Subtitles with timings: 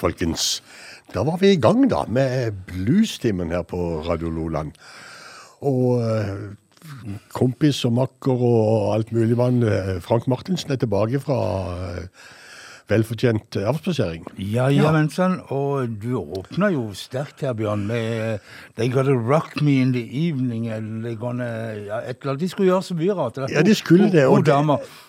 [0.00, 0.58] Folkens.
[1.14, 4.72] Da var vi i gang, da, med bluestimen her på Radio Loland.
[5.66, 6.44] Og eh,
[7.34, 11.40] kompis og makker og alt mulig mann, eh, Frank Martinsen, er tilbake fra
[11.90, 12.19] eh,
[12.90, 14.26] velfortjent avspasering.
[14.38, 15.38] Ja, jamensan.
[15.54, 18.38] Og du åpna jo sterkt her, Bjørn, med
[18.76, 20.68] They gotta rock me in the evening.
[20.68, 22.40] Eller gonna, ja, et eller annet.
[22.40, 23.38] De skulle gjøre så mye rart.
[23.50, 24.26] Ja, de skulle det.
[24.26, 24.46] Og Og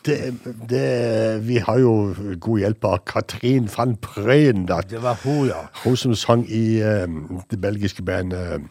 [0.05, 4.67] det, det, det, vi har jo god hjelp av Katrin van Prøyen.
[4.67, 5.65] Det var hun, ja.
[5.83, 7.07] Hun som sang i eh,
[7.51, 8.61] det belgiske bandet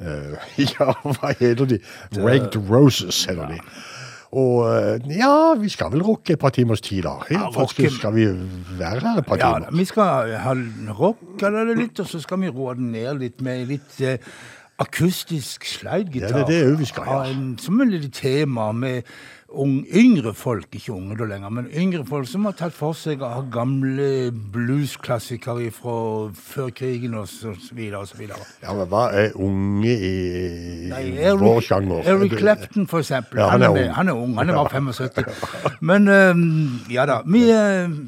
[0.00, 0.36] uh,
[0.78, 1.78] Ja, hva heter de?
[2.16, 3.60] Ragged Roses, heter de.
[4.32, 7.16] Og eh, ja, vi skal vel rocke et par timers tid, da.
[7.30, 8.26] Ja, faktisk rocke- skal vi
[8.78, 10.54] være her et par Ja, vi skal ha
[10.98, 14.18] rocka det litt, og så skal vi roe den ned litt med litt eh,
[14.80, 16.38] akustisk slidegitar.
[16.38, 17.24] Ja, det er det vi skal, ja.
[17.32, 19.02] En- Som et lite tema med
[19.50, 23.22] ung, yngre folk, ikke unge da lenger, men yngre folk som har tatt for seg
[23.26, 25.96] av gamle bluesklassikere fra
[26.36, 28.04] før krigen og så videre.
[28.62, 30.14] Ja, men hva er unge i,
[30.90, 32.10] Nei, Eric, vår sjanger?
[32.14, 33.42] Eric Clapton, for eksempel.
[33.42, 33.94] Ja, han, han er er ung.
[33.94, 34.34] han er ung.
[34.38, 35.80] Han er bare 75.
[35.80, 37.20] Men um, ja da.
[37.26, 37.44] Vi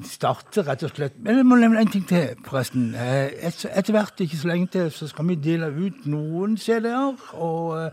[0.08, 2.92] starter rett og slett Men jeg må nevne en ting til, forresten.
[2.94, 7.16] Eh, et, etter hvert, ikke så lenge til, så skal vi dele ut noen CD-er.
[7.34, 7.90] Og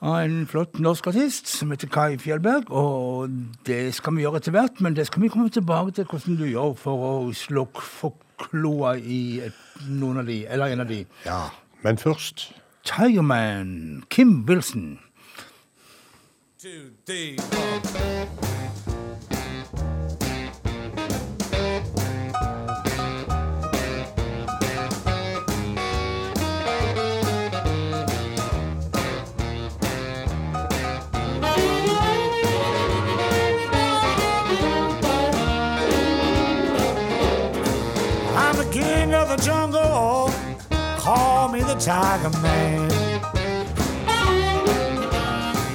[0.00, 2.70] av en flott norsk artist som heter Kai Fjellberg.
[2.70, 3.30] Og
[3.66, 6.46] det skal vi gjøre etter hvert, men det skal vi komme tilbake til hvordan du
[6.50, 11.02] gjør for å slå for kloa i et, noen av de, eller en av de.
[11.24, 11.46] Ja,
[11.82, 12.50] men først
[12.86, 14.98] Tigerman, Kim Wilson.
[16.58, 17.36] two, three,
[41.86, 42.90] Tiger Man.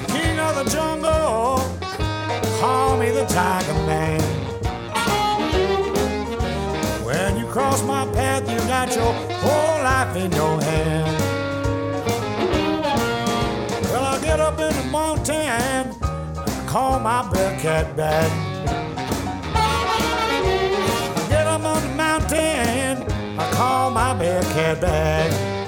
[0.07, 1.63] King of the jungle.
[2.59, 4.19] Call me the Tiger Man.
[7.05, 11.17] When you cross my path, you got your whole life in your hand.
[13.85, 15.95] Well, I get up in the mountain,
[16.35, 18.29] I call my Bearcat back.
[21.29, 23.09] Get up on the mountain,
[23.39, 25.60] I call my Bearcat back.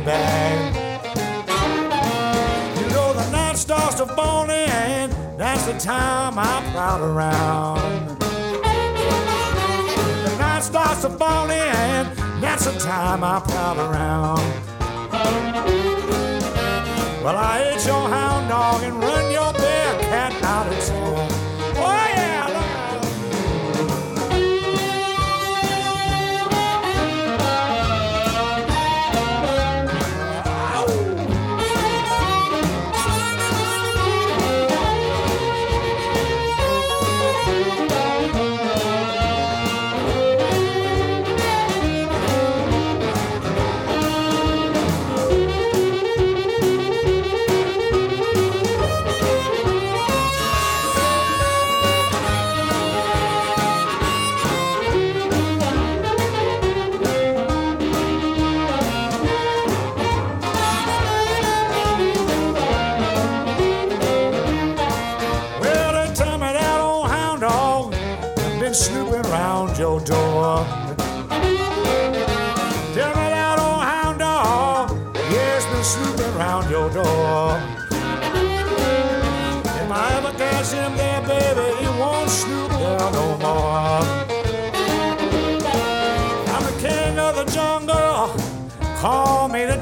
[0.00, 0.74] Back.
[2.78, 8.18] You know the night starts to fall in, that's the time I prowl around.
[10.24, 12.06] The night starts to fall in,
[12.40, 14.40] that's the time I prowl around.
[17.22, 19.85] Well, I ate your hound dog and run your bear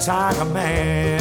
[0.04, 1.18] Tiger Man.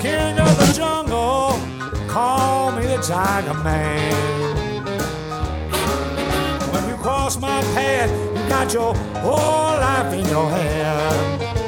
[0.00, 1.60] King of the jungle,
[2.08, 4.14] call me the Tiger Man.
[6.72, 11.59] When you cross my path, you got your whole life in your hand.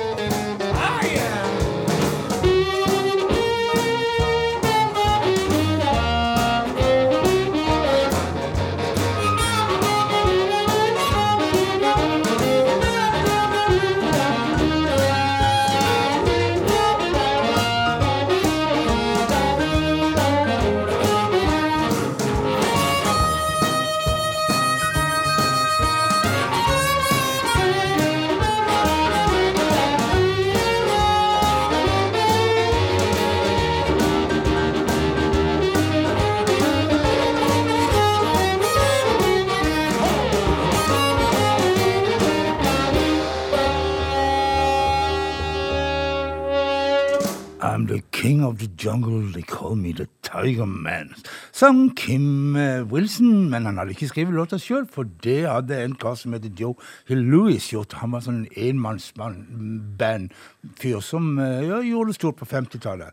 [48.52, 51.14] Of the jungle, they call me the Tiger Man.
[51.52, 55.94] Sang Kim eh, Wilson, men han hadde ikke skrevet låta sjøl, for det hadde en
[55.97, 56.75] kar som heter Joe
[57.09, 57.92] Hill Lewis gjort.
[58.02, 63.11] Han var sånn enmannsband-fyr som eh, ja, gjorde det stort på 50-tallet.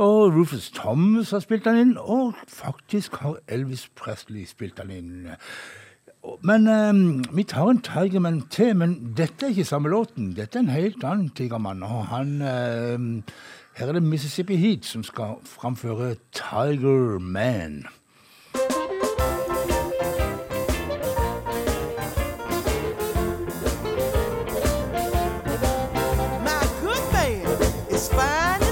[0.00, 5.28] Og Rufus Thomas har spilt han inn, og faktisk har Elvis Presley spilt han inn.
[6.42, 10.32] Men um, vi tar en Tigerman til, men dette er ikke samme låten.
[10.36, 11.84] Dette er en helt annen Tigermann.
[11.86, 12.98] Og han eh,
[13.78, 17.86] Her er det Mississippi Heat som skal framføre Tiger Man.
[26.44, 27.46] My good man
[27.90, 28.68] is fine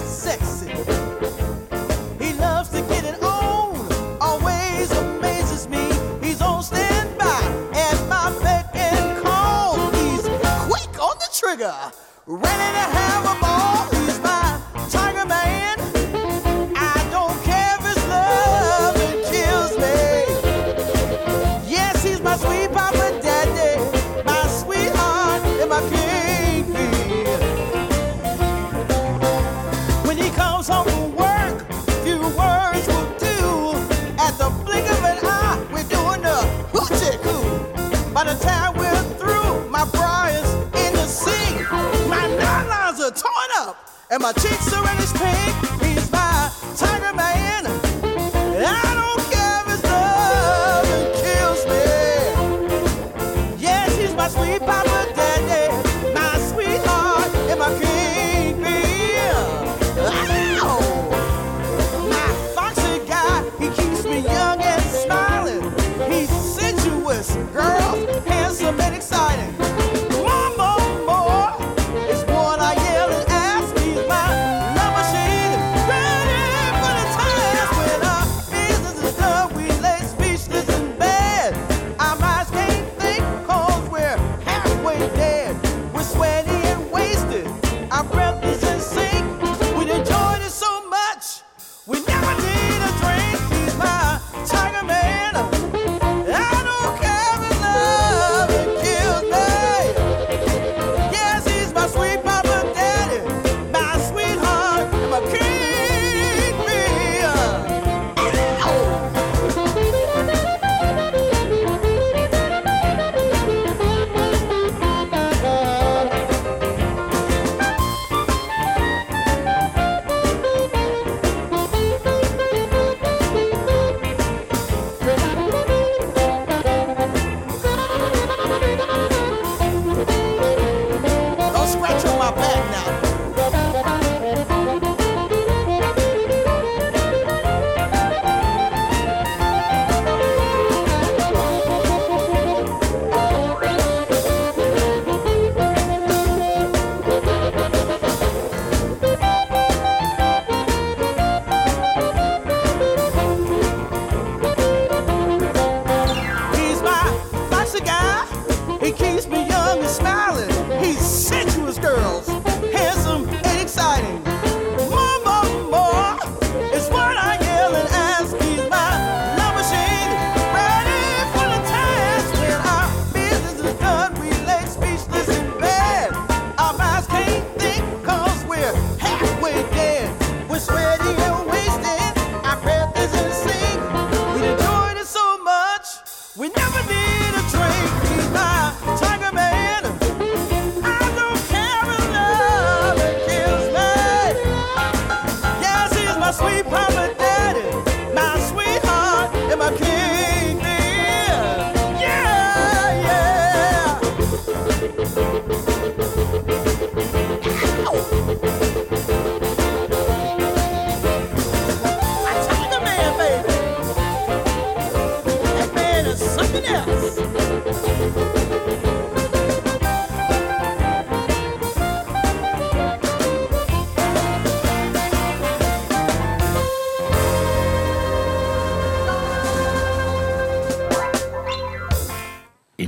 [38.16, 40.54] By the time we're through, my bra is
[40.86, 41.70] in the sink.
[42.08, 45.85] My nylons are torn up, and my cheeks are reddish pink.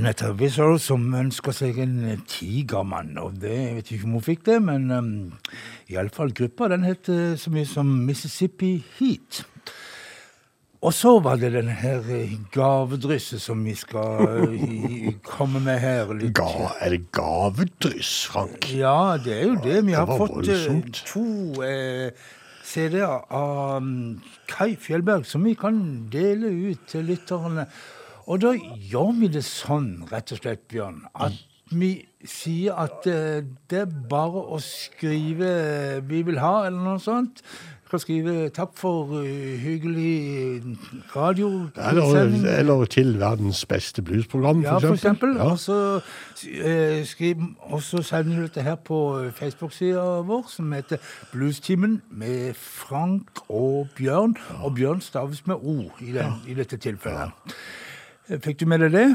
[0.09, 3.11] Inetta Wizzle som ønsker seg en tigermann.
[3.21, 5.09] Og det, jeg vet ikke om hun fikk det, men um,
[5.93, 9.43] iallfall gruppa den het eh, så mye som Mississippi Heat.
[10.81, 16.09] Og så var det den her eh, gavedrysset som vi skal eh, komme med her.
[16.17, 16.33] Litt.
[16.41, 18.65] Ga, er det gavedryss, Frank?
[18.73, 19.77] Ja, det er jo det.
[19.91, 21.03] Vi har det fått voldsomt.
[21.13, 21.27] to
[21.69, 22.09] eh,
[22.65, 24.17] CD av um,
[24.49, 25.77] Kai Fjellberg som vi kan
[26.09, 27.69] dele ut til lytterne.
[28.29, 31.33] Og da gjør vi det sånn, rett og slett, Bjørn, at
[31.69, 31.89] vi
[32.25, 37.41] sier at eh, det er bare å skrive 'vi vil ha', eller noe sånt.
[37.85, 40.61] Du kan skrive 'takk for eh, hyggelig
[41.15, 41.69] radio'.
[41.77, 45.35] Eller, eller til verdens beste bluesprogram, Ja, for eksempel.
[45.35, 45.51] Ja.
[45.51, 46.01] Og så
[46.45, 50.97] eh, skriv, og så sender du dette her på Facebook-sida vår, som heter
[51.31, 54.37] Bluestimen med Frank og Bjørn.
[54.63, 57.29] Og Bjørn staves med O i, den, i dette tilfellet.
[58.29, 59.07] Fikk du med deg det?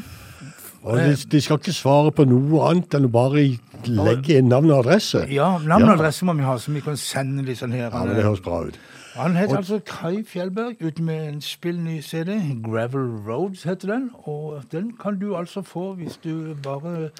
[0.85, 3.44] Og de, de skal ikke svare på noe annet enn å bare
[3.88, 5.23] legge inn navn og adresse.
[5.33, 7.88] Ja, navn og adresse må vi ha, så vi kan sende de sånn her.
[7.88, 8.76] Ja, men det høres bra ut.
[9.14, 12.35] Han heter altså Kai Fjellberg, ute med en spillny CD.
[12.66, 14.11] Gravel Roads heter den.
[14.26, 17.11] Og den kan du altså få hvis du bare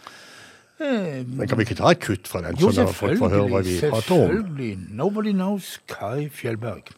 [0.82, 3.48] eh, Men kan vi ikke ta et kutt fra den, Jo, sånn folk får høre
[3.54, 4.10] hva vi selvfølgelig.
[4.10, 4.72] Selvfølgelig.
[4.90, 6.90] Nobody knows Kai Fjellberg.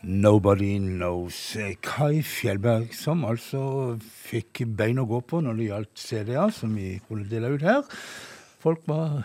[0.07, 1.57] Nobody Knows.
[1.83, 3.97] Kai Fjellberg, som altså
[4.29, 7.83] fikk bein å gå på når det gjaldt CD-er, som vi kunne dele ut her.
[8.63, 9.25] Folk var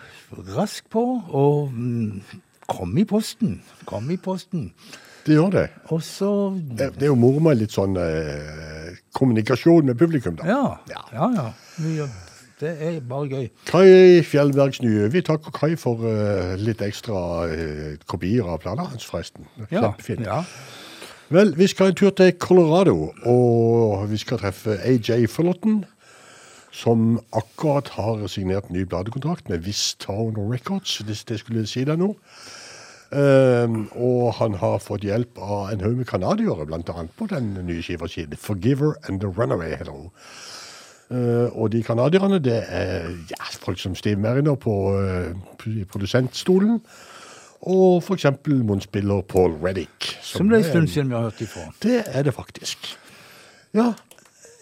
[0.56, 2.18] rask på, og mm,
[2.66, 3.60] kom i posten.
[3.86, 4.72] Kom i posten.
[5.22, 5.64] Det gjør det.
[5.94, 10.50] Og så Det det er jo moro med litt sånn eh, kommunikasjon med publikum, da.
[10.50, 10.64] Ja.
[11.14, 11.48] Ja, ja.
[11.78, 12.31] Vi gjør-
[12.62, 13.46] Det er bare gøy.
[13.66, 15.08] Kai Fjellbergs nye.
[15.10, 19.48] Vi takker Kai for uh, litt ekstra uh, kopier av planene hans, forresten.
[19.64, 19.88] Ja.
[19.88, 20.22] Kjempefint.
[20.28, 20.44] ja.
[21.32, 25.80] Vel, vi skal en tur til Colorado, og vi skal treffe AJ Fullerton,
[26.70, 32.14] som akkurat har signert ny bladekontrakt med Vistown Records, hvis det skulle si deg noe.
[33.12, 37.82] Um, og han har fått hjelp av en haug med canadiere, annet på den nye
[37.82, 40.12] skiva si, The Forgiver and The Runaway Hello.
[41.10, 46.80] Eh, og de canadierne, det er ja, folk som Steve Meriner på eh, produsentstolen,
[47.62, 50.18] og for eksempel munnspiller Paul Reddick.
[50.22, 51.60] Som det er en stund siden vi har hørt ifra.
[51.82, 52.98] det er det faktisk.
[53.74, 53.92] Ja,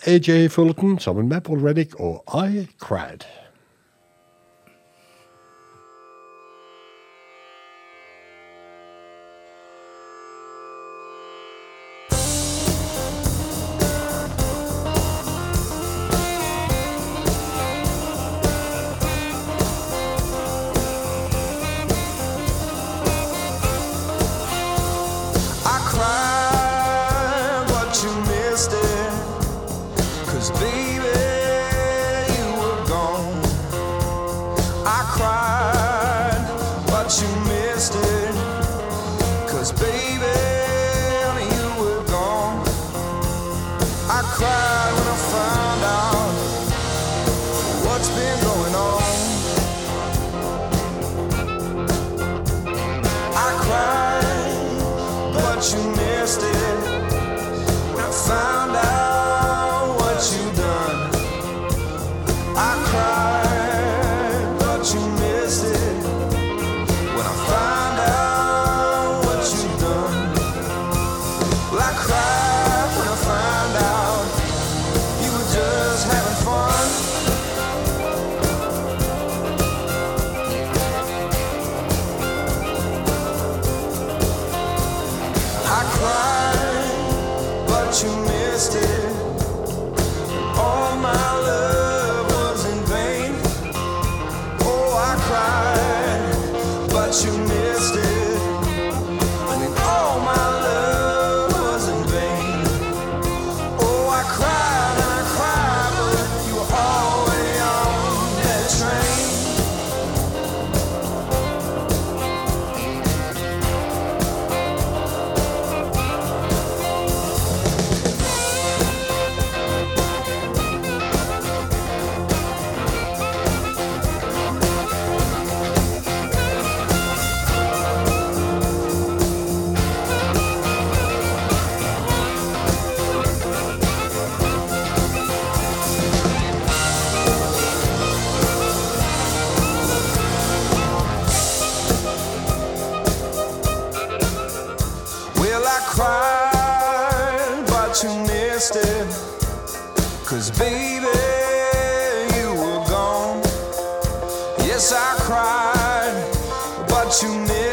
[0.07, 3.25] AJ Fullerton sammen med Paul Reddick og I Cried.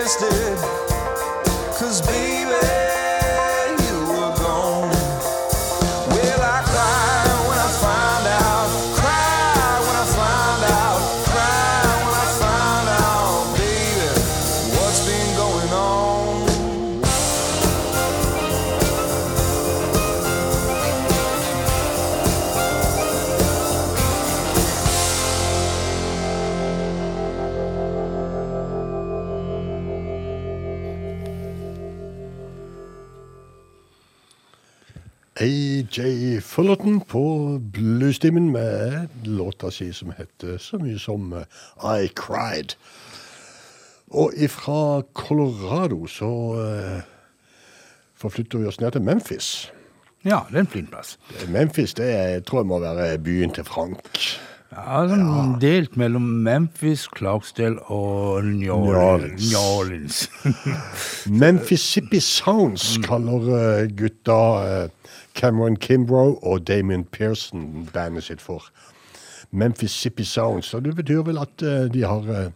[0.07, 0.66] wasted.
[36.57, 41.43] Fullerton på bluestimen med låta si som heter så mye som eh,
[41.85, 42.73] I Cried.
[44.09, 46.31] Og ifra Colorado så
[46.63, 47.05] eh,
[48.17, 49.69] forflytter vi oss ned til Memphis.
[50.25, 51.19] Ja, det er en fin plass.
[51.45, 54.09] Memphis det er, tror jeg må være byen til Frank.
[54.73, 59.45] Ja, sånn Delt mellom Memphis, Clarksdale og New Orleans.
[59.45, 60.25] New Orleans.
[61.45, 64.41] Memphissippi Sounds kaller eh, gutta
[65.37, 68.63] Cameron Kimbrough og Damien Pearson bandet sitt for.
[69.51, 70.73] Memphis Sippy Sounds.
[70.73, 72.49] Og det betyr vel at eh, de har eh,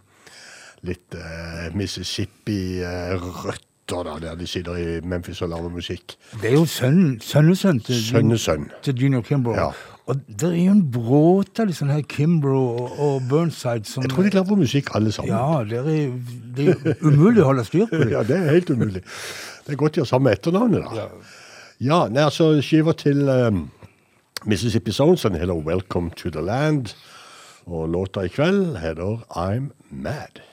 [0.87, 6.15] litt eh, Mississippi-røtter da, der de sitter i Memphis og lager musikk.
[6.41, 8.69] Det er jo sønnen, sønnesønn til, Sønnesønn.
[8.83, 9.57] til Junior Kimbrough.
[9.59, 9.69] Ja.
[10.09, 14.11] Og det er jo en bråte av sånn her Kimbrough og, og Burnside som Jeg
[14.13, 15.31] tror de lager musikk alle sammen.
[15.31, 15.83] Ja, det er,
[16.57, 18.09] det er umulig å holde styr på det.
[18.15, 19.01] Ja, det er helt umulig.
[19.61, 20.91] Det er godt de har samme etternavnet, da.
[21.03, 21.07] Ja,
[21.81, 23.63] nei, altså skiva til um,
[24.45, 26.93] Mississippi Sounds den heter Welcome to the Land.
[27.65, 30.50] Og låta i kveld heter I'm Mad.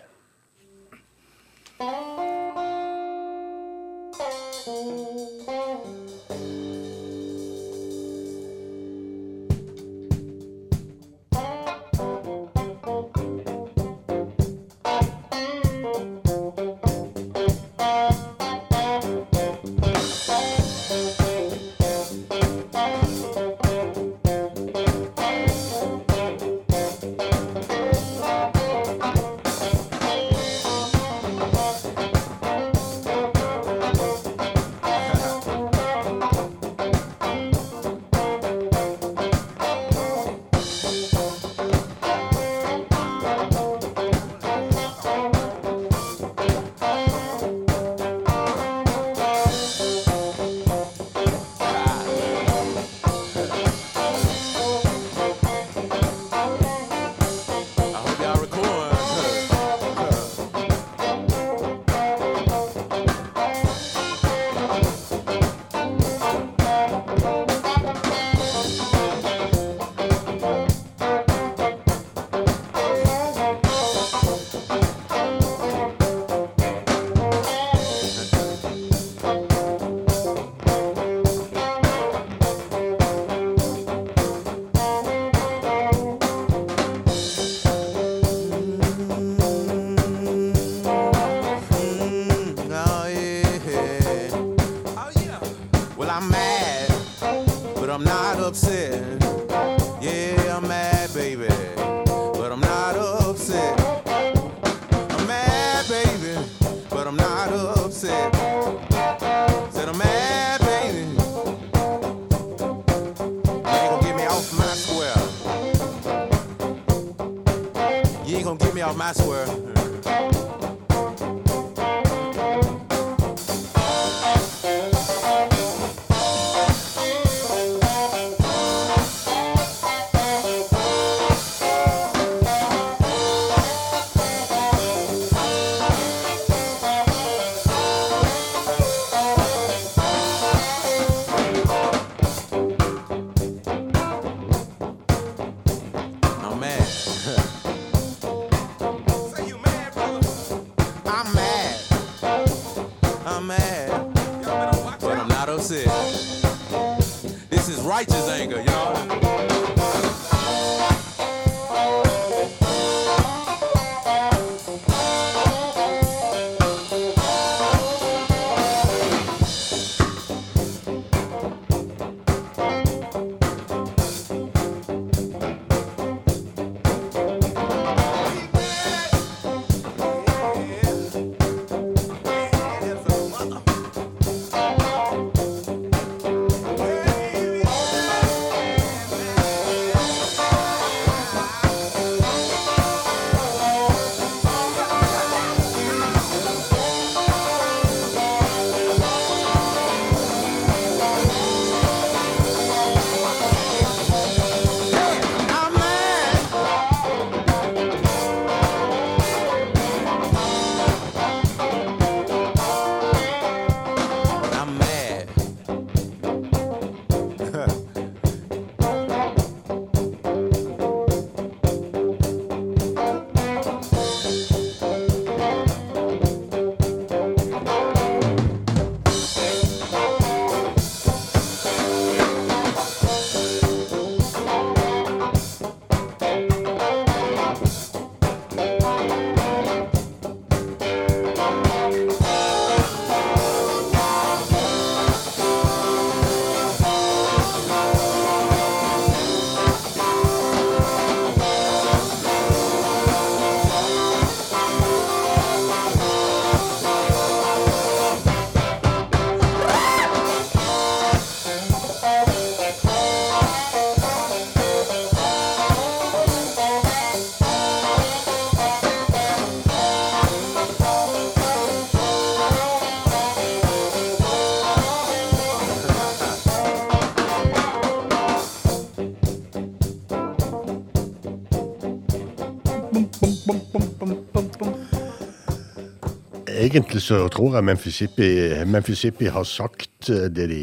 [286.68, 288.28] Egentlig så tror jeg Memphissippi,
[288.66, 290.62] Memphissippi har sagt eh, det de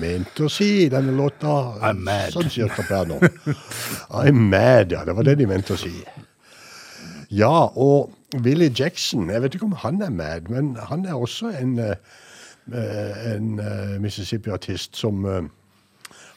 [0.00, 1.54] mente å si i denne låta.
[1.80, 2.34] I'm mad.
[2.34, 3.18] Sånn cirka per nå.
[4.22, 5.04] I'm mad, ja.
[5.08, 5.92] Det var det de mente å si.
[7.34, 8.12] Ja, og
[8.44, 13.24] Willie Jackson, jeg vet ikke om han er mad, men han er også en, eh,
[13.32, 15.26] en eh, Mississippi-artist som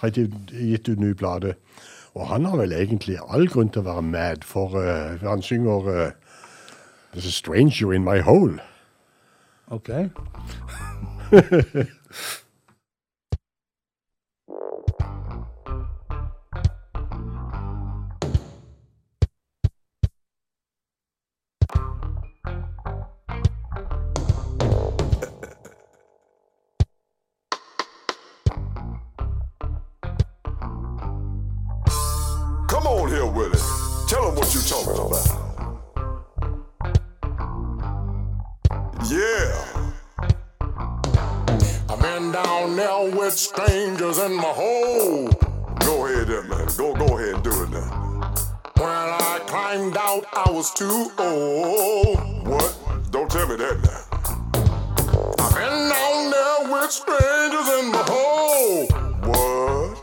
[0.01, 1.53] har gitt ut ny plate.
[2.15, 4.75] Og han har vel egentlig all grunn til å være mad, for
[5.21, 6.11] han synger
[7.13, 8.59] There's a stranger in my hole.
[9.71, 10.09] Okay.
[42.11, 45.29] Been down there with strangers in my hole.
[45.79, 46.67] Go ahead man.
[46.75, 48.33] Go go ahead and do it now.
[48.75, 52.17] When I climbed out, I was too old.
[52.45, 52.77] What?
[53.11, 54.03] Don't tell me that now.
[55.39, 58.87] I've been down there with strangers in my hole.
[59.29, 59.97] What?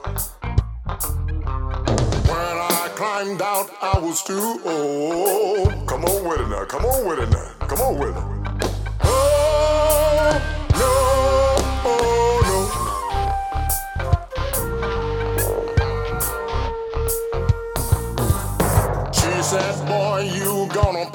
[2.25, 5.87] When I climbed out, I was too old.
[5.87, 6.65] Come on with it now.
[6.65, 7.67] Come on with it now.
[7.67, 8.38] Come on with it.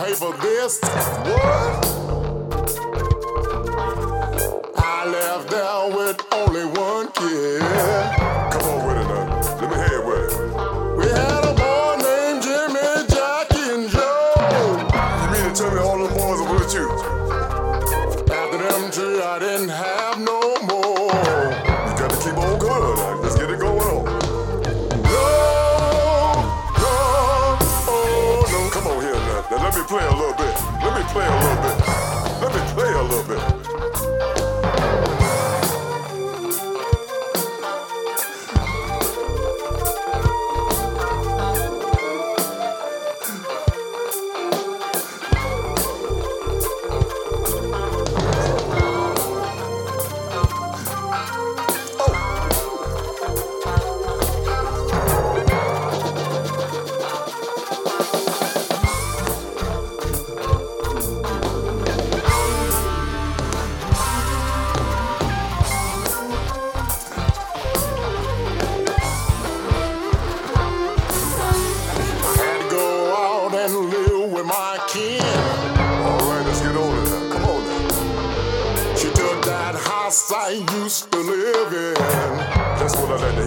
[0.03, 0.79] Pay for this.
[0.81, 1.85] What?
[4.75, 8.22] I left there with only one kid.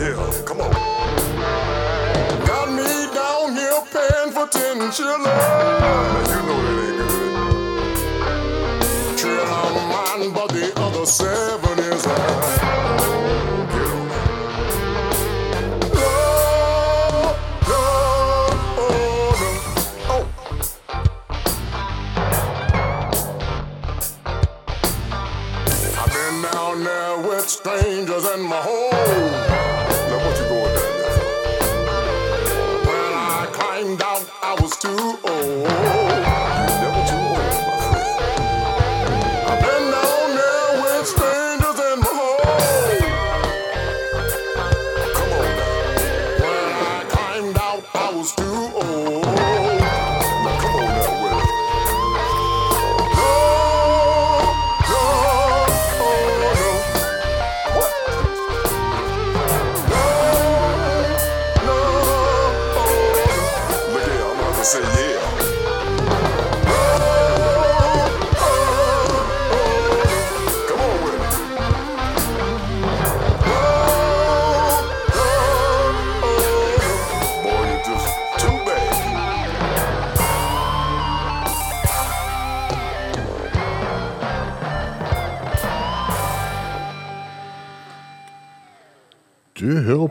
[0.06, 0.42] Hear.
[0.44, 0.72] Come on.
[2.46, 6.25] Got me down here paying for ten children.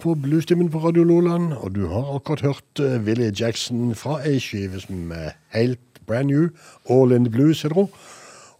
[0.06, 4.38] På Bluestimen på Radio Loland, og du har akkurat hørt uh, Willie Jackson fra ei
[4.38, 6.52] skive som er helt brand new,
[6.86, 7.88] All in the Blues, heter hun,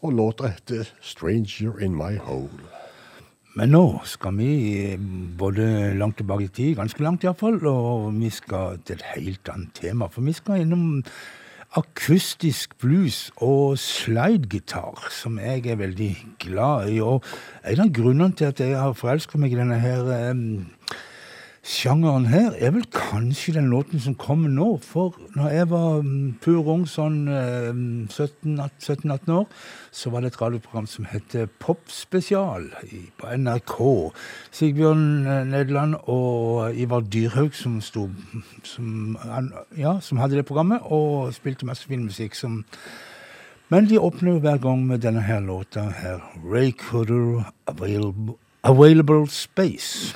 [0.02, 2.66] og låta heter Stranger in My Hole.
[3.56, 4.50] Men nå skal vi
[4.82, 5.06] eh,
[5.38, 9.78] både langt tilbake i tid, ganske langt iallfall, og vi skal til et helt annet
[9.78, 10.10] tema.
[10.10, 11.04] For vi skal innom
[11.78, 17.02] akustisk blues og slidegitar, som jeg er veldig glad i.
[17.06, 17.22] Og
[17.70, 20.72] en av grunnene til at jeg har forelska meg i denne her em,
[21.66, 24.68] sjangeren her, er vel kanskje den låten som kommer nå.
[24.86, 27.24] For når jeg var mm, pur ung, sånn
[28.12, 29.48] 17-18 år,
[29.90, 32.70] så var det et radioprogram som het Popspesial
[33.18, 33.80] på NRK.
[34.54, 38.08] Sigbjørn eh, Nederland og Ivar Dyrhaug som, sto,
[38.64, 39.18] som,
[39.78, 42.38] ja, som hadde det programmet, og spilte masse fin musikk.
[42.38, 42.62] som
[43.74, 46.22] men de åpner hver gang med denne her låta her.
[46.46, 50.14] Ray Cooder, Available, Available Space.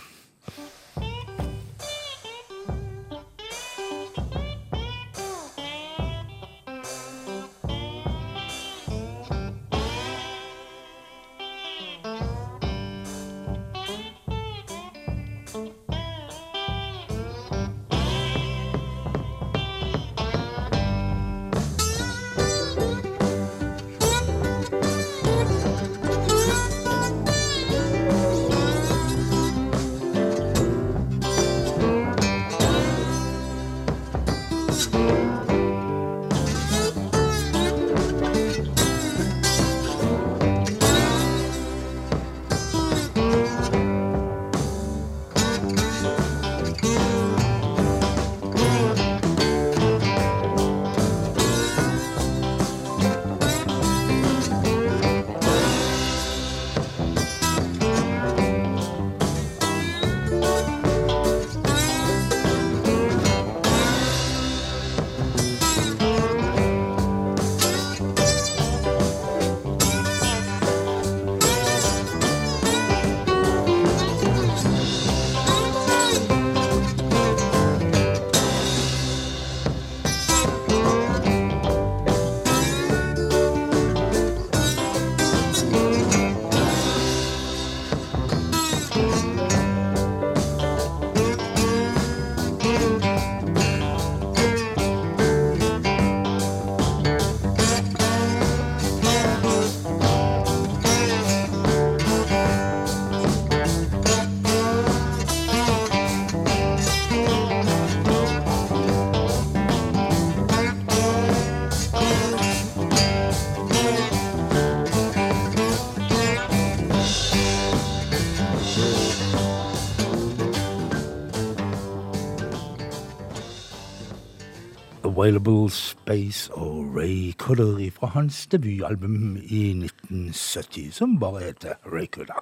[125.29, 132.41] Available Space og Ray Cudder fra hans debutalbum i 1970, som bare heter Ray Cudder.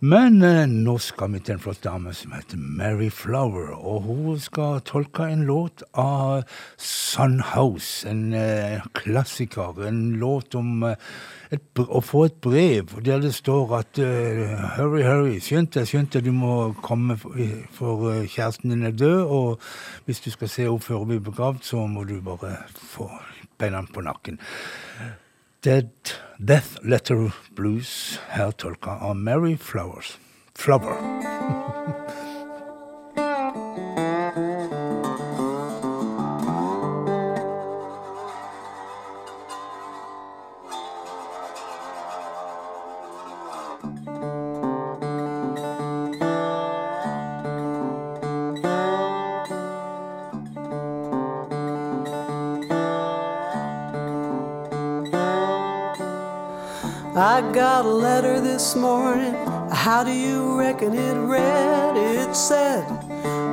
[0.00, 4.40] Men eh, nå skal vi til en flott dame som heter Mary Flower, og hun
[4.40, 6.46] skal tolke en låt av
[6.80, 10.96] Sun House, en eh, klassiker, en låt om eh,
[11.54, 16.10] et, å få et brev der det står at uh, Hurry, hurry, skynd deg, skynd
[16.14, 19.62] deg, du må komme for, eh, kjæresten din er død, og
[20.08, 23.08] hvis du skal se henne før hun blir begravd, så må du bare få
[23.58, 24.40] beina på nakken.
[25.64, 25.90] Dead
[26.38, 30.18] Death Letter Blues, her tolka av Mary Flowers.
[30.56, 30.96] Flower.
[57.18, 59.32] I got a letter this morning.
[59.72, 61.96] How do you reckon it read?
[61.96, 62.84] It said,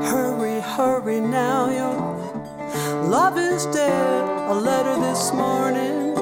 [0.03, 4.49] Hurry, hurry now, your love is dead.
[4.49, 6.13] A letter this morning.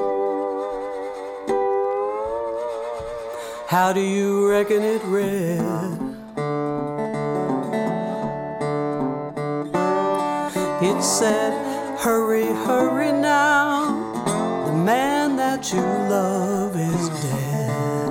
[3.67, 5.97] How do you reckon it read?
[10.83, 11.53] It said,
[11.97, 13.97] Hurry, hurry now.
[14.67, 18.09] The man that you love is dead.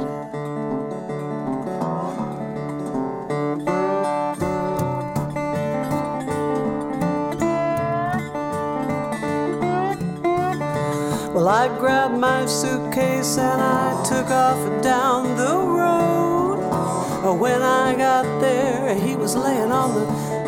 [11.34, 16.60] Well, I grabbed my suitcase and I took off down the road.
[17.22, 20.39] Oh, when I got there, he was laying on the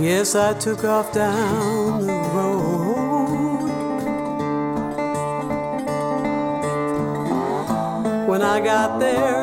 [0.00, 3.68] Yes, I took off down the road.
[8.26, 9.39] When I got there,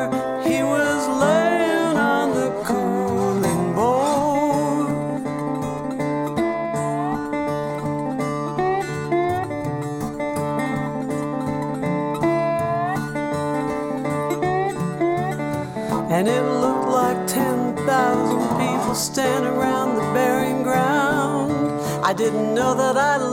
[22.18, 23.27] didn't know that I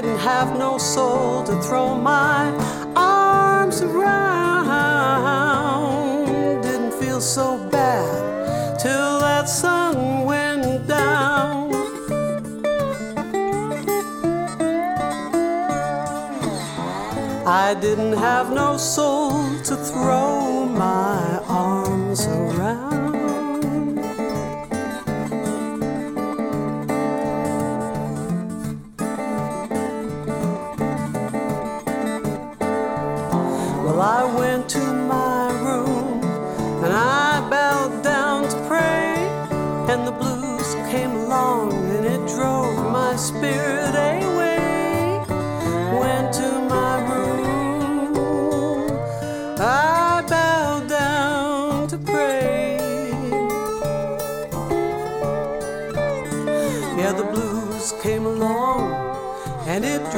[0.00, 2.52] didn't have no soul to throw my
[2.94, 4.22] arms around.
[6.62, 11.72] Didn't feel so bad till that sun went down.
[17.44, 19.32] I didn't have no soul
[19.64, 22.77] to throw my arms around.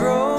[0.01, 0.30] grow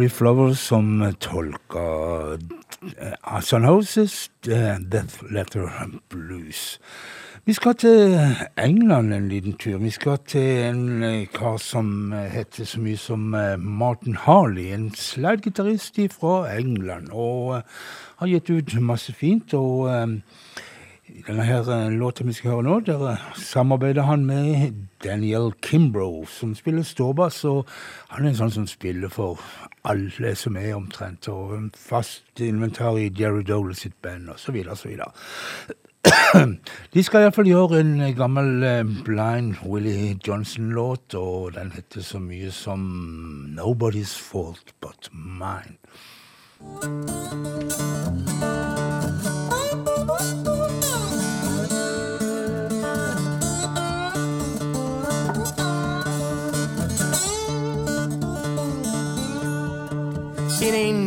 [0.00, 0.12] night.
[0.12, 5.68] Flowers som tolka uh, Son Houses, uh, Death Letter
[6.08, 6.78] Blues.
[7.46, 8.20] Vi skal til
[8.58, 9.78] England en liten tur.
[9.78, 14.70] Vi skal til en eh, kar som eh, heter så mye som eh, Martin Harley,
[14.72, 17.10] en slidegitarist fra England.
[17.12, 17.62] Og eh,
[18.16, 19.54] har gitt ut masse fint.
[19.54, 20.06] Og eh,
[21.26, 24.72] denne her låten vi skal høre nå, der eh, samarbeider han med
[25.04, 27.44] Daniel Kimbrough, som spiller ståbass.
[27.44, 27.68] Og
[28.08, 29.40] han er en sånn som spiller for
[29.84, 34.76] alle som er omtrent, og en fast inventar i Jerry Dole sitt band, så videre.
[36.94, 42.20] De skal iallfall gjøre en eh, gammel eh, Blind Willie Johnson-låt, og den heter så
[42.20, 42.80] mye som
[43.56, 45.76] Nobody's Fault But Mine.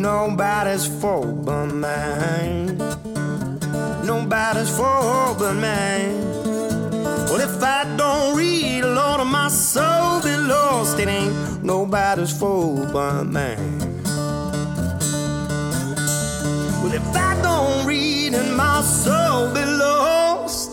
[0.02, 2.78] Nobody's fault but mine.
[4.04, 6.20] Nobody's fault but mine.
[7.28, 10.98] Well, if I don't read, Lord, my soul be lost.
[10.98, 13.78] It ain't nobody's fault but mine.
[16.80, 20.70] Well, if I don't read and my soul be lost,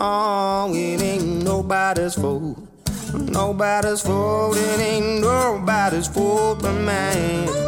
[0.00, 2.58] oh, it ain't nobody's fault.
[3.14, 7.62] Nobody's fault, it ain't nobody's fault but mine.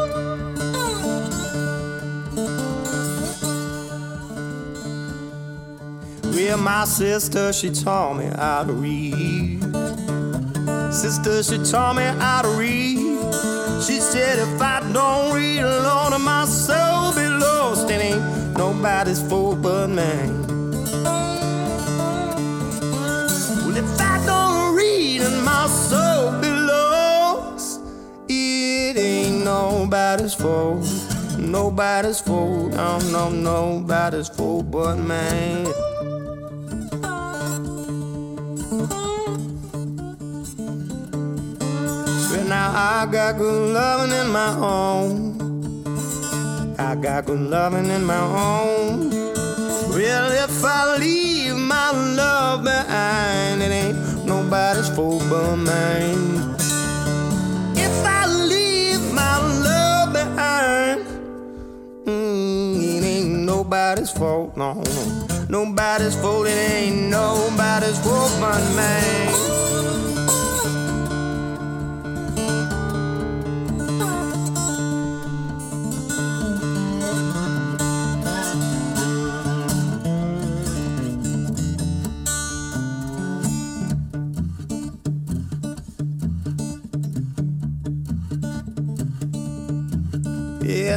[6.34, 9.62] Well, my sister, she taught me how to read.
[10.92, 12.98] Sister, she taught me how to read.
[13.80, 17.88] She said, if I don't read, Lord, my soul be lost.
[17.88, 20.42] It ain't nobody's fault but mine.
[23.62, 27.80] Well, if I don't read and my soul be lost,
[28.28, 30.84] it ain't nobody's fault.
[31.38, 32.72] Nobody's fault.
[32.72, 35.68] No, no, nobody's fault but mine.
[42.66, 45.84] I got good loving in my home.
[46.78, 49.10] I got good loving in my home.
[49.90, 56.56] Well, if I leave my love behind, it ain't nobody's fault but mine.
[57.76, 59.38] If I leave my
[59.68, 61.06] love behind,
[62.06, 65.26] mm, it ain't nobody's fault, no, no.
[65.50, 69.63] Nobody's fault, it ain't nobody's fault but mine.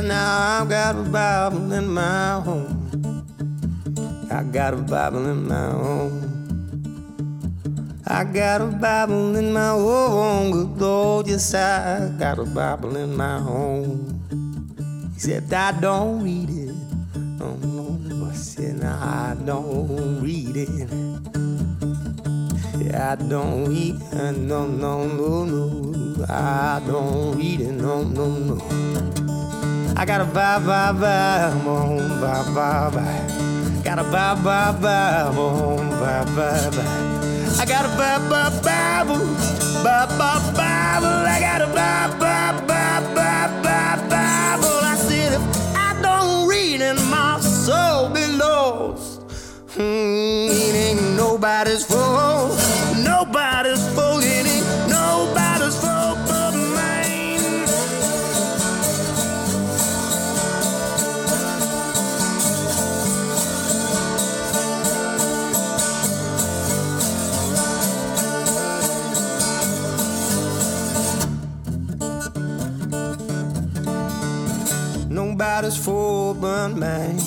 [0.08, 3.26] Now I've got a Bible in my home.
[4.32, 6.24] I got a Bible in my home.
[8.08, 13.16] I got a Bible in my home, good Lord, yes, I got a Bible in
[13.16, 15.12] my home.
[15.14, 16.76] Except I don't read it.
[17.42, 20.70] Oh, no, no, I said, no, I don't read it.
[22.96, 24.38] I don't read it.
[24.38, 26.26] No, no, no, no.
[26.30, 27.72] I don't read it.
[27.74, 29.17] No, no, no.
[30.00, 33.84] I got a vibe, vibe, vibe on, vibe, vibe, vibe.
[33.84, 37.60] Got a vibe, vibe, vibe on, vibe, vibe, vibe.
[37.60, 39.08] I got a vibe, vibe, vibe,
[39.82, 41.26] vibe, vibe, vibe.
[41.26, 44.84] I got a vibe, vibe, vibe, vibe, vibe, vibe.
[44.84, 49.24] I said if I don't read and my soul be lost,
[49.72, 52.56] hmm, it ain't nobody's fault,
[53.04, 54.07] nobody's fault.
[76.40, 77.20] But mine.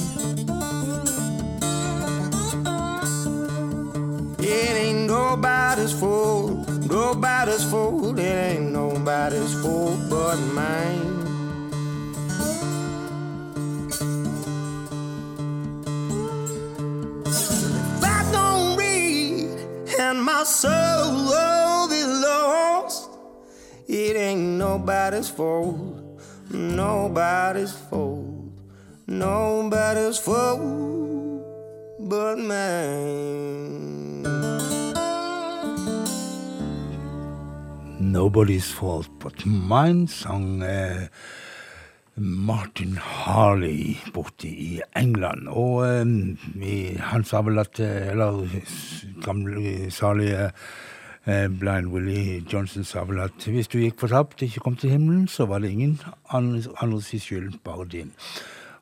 [4.38, 8.18] It ain't nobody's fault, nobody's fault.
[8.18, 11.18] It ain't nobody's fault but mine.
[17.26, 19.50] If I don't read
[19.98, 23.10] and my soul be lost,
[23.88, 25.76] it ain't nobody's fault,
[26.50, 28.39] nobody's fault,
[29.10, 30.60] nobody's fault
[31.98, 33.90] but mine.
[38.00, 41.06] Nobody's Fault But Mine sang eh,
[42.16, 45.48] Martin Harley borte i England.
[45.48, 48.48] Og eh, han sa vel at Eller
[49.22, 50.50] gamle salige
[51.26, 54.90] eh, Blind Willie Johnson sa vel at hvis du gikk fortapt og ikke kom til
[54.90, 56.00] himmelen, så var det ingen
[56.32, 58.10] andre, andres skyld, bare din.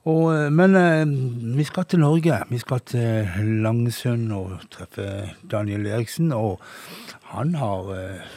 [0.09, 1.07] Og, eh, men eh,
[1.57, 2.39] vi skal til Norge.
[2.49, 3.29] Vi skal til
[3.65, 6.33] Langesund og treffe Daniel Eriksen.
[6.33, 6.61] Og
[7.35, 8.37] han har eh,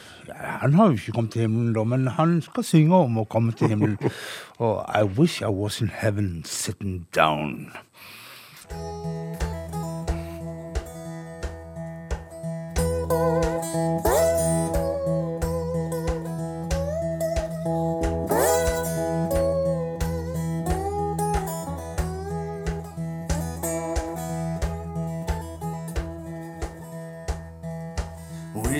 [0.60, 3.52] Han har jo ikke kommet til himmelen, da, men han skal synge om å komme
[3.52, 3.98] til himmelen.
[4.64, 7.72] Og I wish I was in heaven sitting down.
[14.04, 14.31] Wish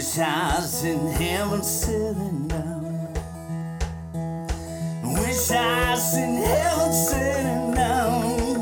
[0.03, 3.14] I was in heaven sitting down.
[5.14, 8.59] Wish I was in heaven sitting down.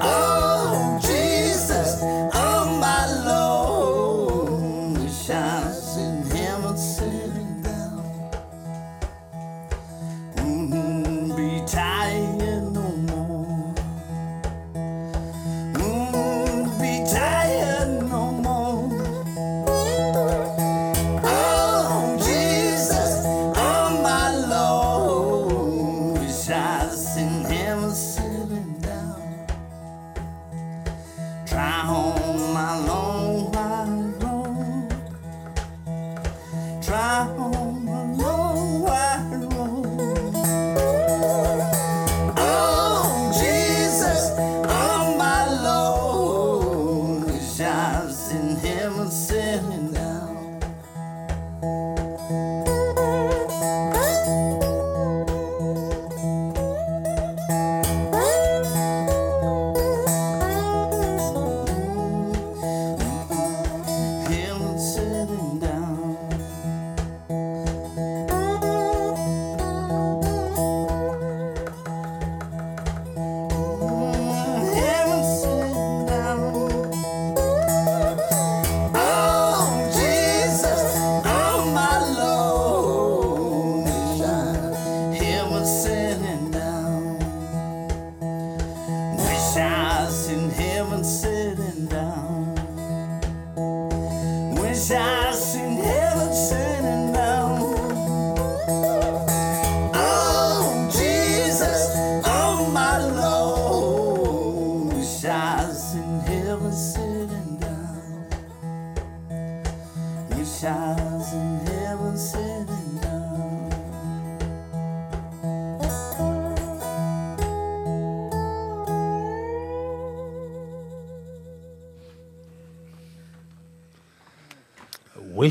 [0.00, 1.98] Oh, Jesus,
[2.34, 4.98] oh my Lord.
[5.00, 7.31] Wish I was in heaven sitting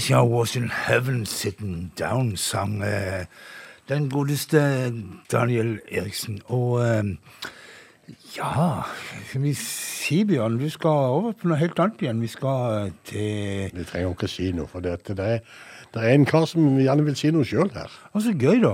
[0.02, 3.26] Wish I was in heaven sitting down, sang eh,
[3.88, 4.92] den godeste
[5.32, 6.42] Daniel Eriksen.
[6.46, 7.04] Og eh,
[8.36, 8.82] ja,
[9.30, 12.24] skal vi si, Bjørn, du skal over på noe helt annet igjen.
[12.26, 15.46] Vi skal eh, til Vi trenger jo ikke si noe, for det, det, er,
[15.94, 17.94] det er en kar som gjerne vil si noe sjøl her.
[18.10, 18.74] Å, så gøy, da.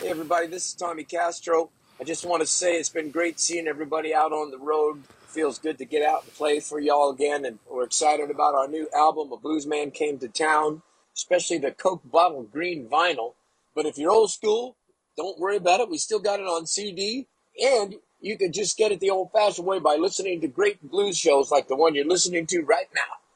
[0.00, 1.68] Hey, everybody, this is Tommy Castro.
[2.00, 5.06] I just want to say it's been great seeing everybody out on the road.
[5.30, 7.44] Feels good to get out and play for y'all again.
[7.44, 10.82] And we're excited about our new album, A Blues Man Came to Town,
[11.14, 13.34] especially the Coke Bottle Green Vinyl.
[13.72, 14.74] But if you're old school,
[15.16, 15.88] don't worry about it.
[15.88, 17.28] We still got it on CD.
[17.62, 21.16] And you can just get it the old fashioned way by listening to great blues
[21.16, 23.29] shows like the one you're listening to right now.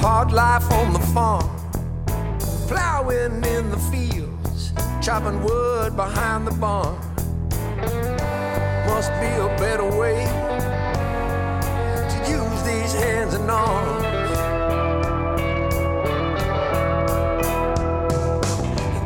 [0.00, 1.48] Hard life on the farm.
[2.68, 6.96] Plowing in the fields, chopping wood behind the barn.
[8.86, 10.24] Must be a better way
[12.12, 14.38] to use these hands and arms.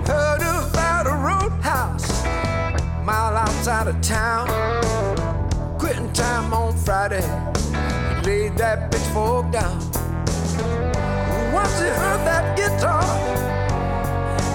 [0.09, 4.49] Heard about a roadhouse a mile outside of town.
[5.79, 7.27] Quitting time on Friday
[8.25, 9.81] laid that pitchfork down.
[11.77, 13.05] Once he heard that guitar,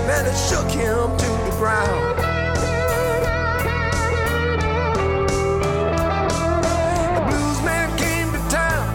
[0.07, 2.17] man, it shook him to the ground.
[7.13, 8.87] The blues man came to town.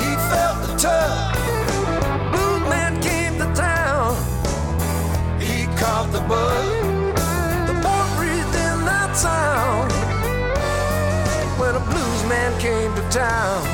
[0.00, 1.36] He felt the tug.
[2.32, 4.16] Blues man came to town.
[5.38, 6.64] He caught the bug.
[7.68, 9.92] The boy breathed in that sound
[11.60, 13.71] when a blues man came to town.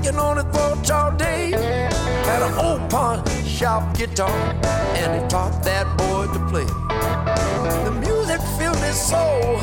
[0.00, 4.30] Picking on his porch all day, had an old pawn shop guitar,
[4.96, 6.64] and he taught that boy to play.
[7.84, 9.58] The music filled his soul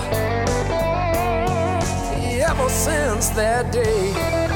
[2.43, 4.46] ever since that day.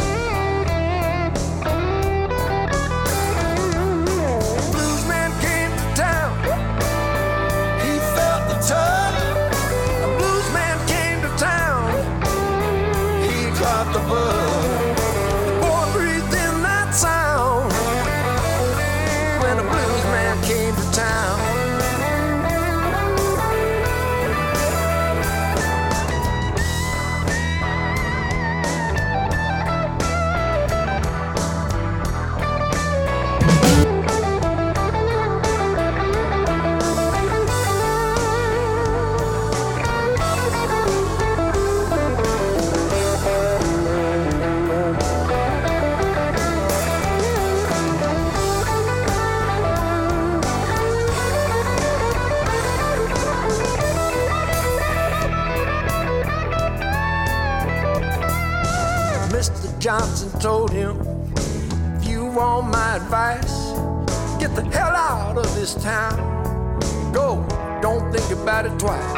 [65.82, 66.80] Town.
[67.12, 67.44] Go,
[67.82, 69.11] don't think about it twice.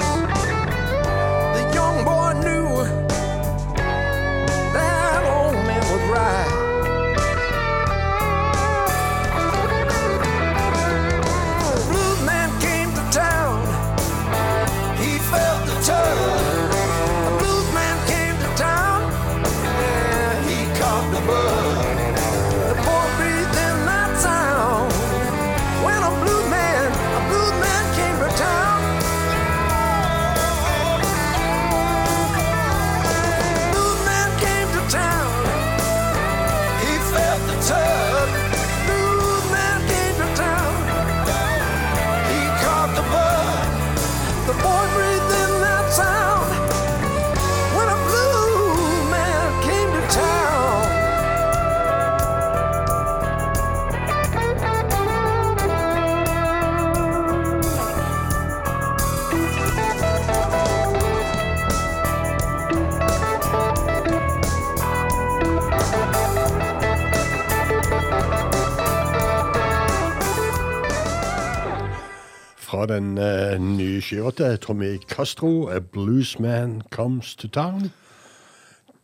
[72.84, 77.92] Var den uh, nye skiva til Tommy Castro, A Bluesman Comes to Town.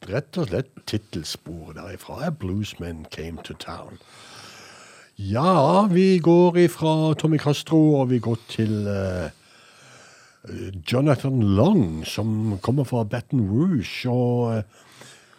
[0.10, 2.18] Rett og slett tittelsporet derifra.
[2.28, 3.96] A Bluesman Came to Town.
[5.16, 9.32] Ja, vi går ifra Tommy Castro, og vi går til uh,
[10.92, 14.10] Jonathan Long, som kommer fra Baton Rouge.
[14.12, 14.64] Og Uh,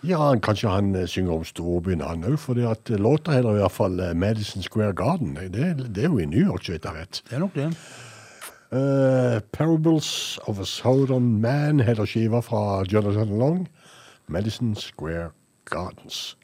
[0.00, 4.64] ja, kanskje han synger om storbyen, han òg, for låta heter i hvert fall Madison
[4.64, 5.36] Square Garden.
[5.36, 7.20] Det, det er jo i New York, så vidt jeg vet.
[7.28, 7.74] Det er nok det.
[8.72, 13.68] Eh, Parables of a Southern Man heter skiva fra Jonathan Long.
[14.28, 15.30] Madison Square
[15.64, 16.36] Gardens.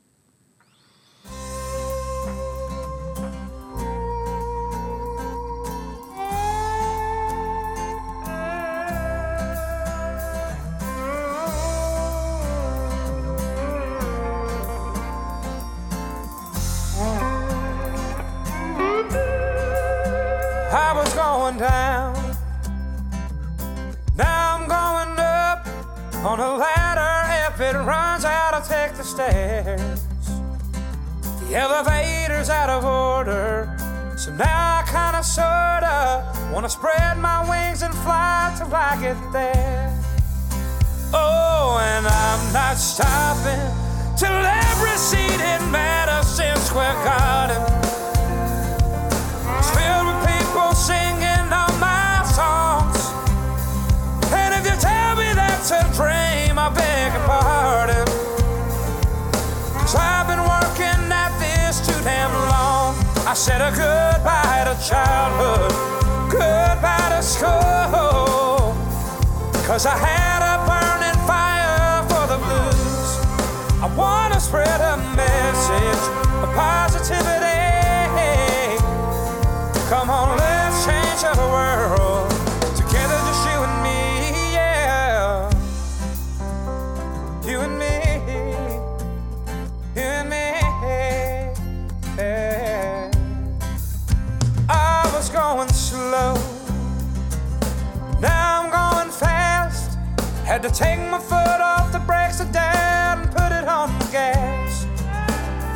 [29.06, 30.00] Stairs.
[31.40, 33.70] The elevator's out of order.
[34.16, 39.92] So now I kinda sorta wanna spread my wings and fly till I get there.
[41.12, 43.66] Oh, and I'm not stopping
[44.16, 47.95] till every seat in Madison Square Garden
[62.06, 62.94] damn long.
[63.26, 65.72] I said a goodbye to childhood,
[66.30, 68.62] goodbye to school.
[69.66, 73.10] Cause I had a burning fire for the blues.
[73.84, 76.04] I wanna spread a message
[76.44, 77.25] of positivity.
[100.56, 104.06] Had to take my foot off the brakes of down and put it on the
[104.06, 104.86] gas.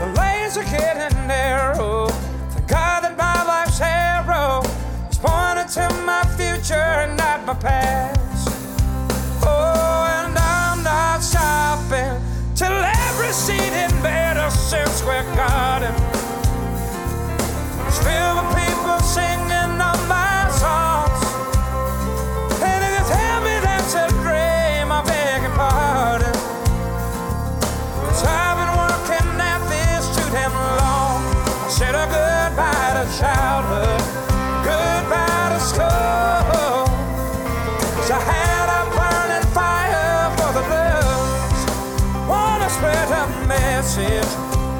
[0.00, 2.06] The lanes are getting narrow.
[2.48, 4.62] Thank God that my life's arrow
[5.10, 8.48] is pointed to my future and not my past.
[9.42, 12.16] Oh, and I'm not stopping
[12.54, 16.09] till every seat in Madison Square Garden is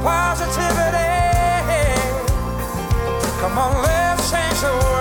[0.03, 1.09] positivity.
[3.41, 5.00] Come on, let's change the world.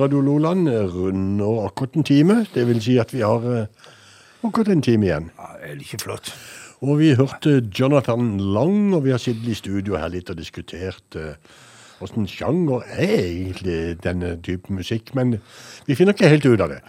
[0.00, 2.42] Radio Loland runder akkurat en time.
[2.54, 3.88] Det vil si at vi har eh,
[4.42, 5.30] akkurat en time igjen.
[5.38, 6.34] Ja, det er ikke flott.
[6.80, 11.18] Og vi hørte Jonathan Lang, og vi har sittet i studio her litt og diskutert
[12.00, 15.14] åssen hvordan sjanger er egentlig denne typen musikk.
[15.14, 15.36] Men
[15.86, 16.80] vi finner ikke helt ut av det.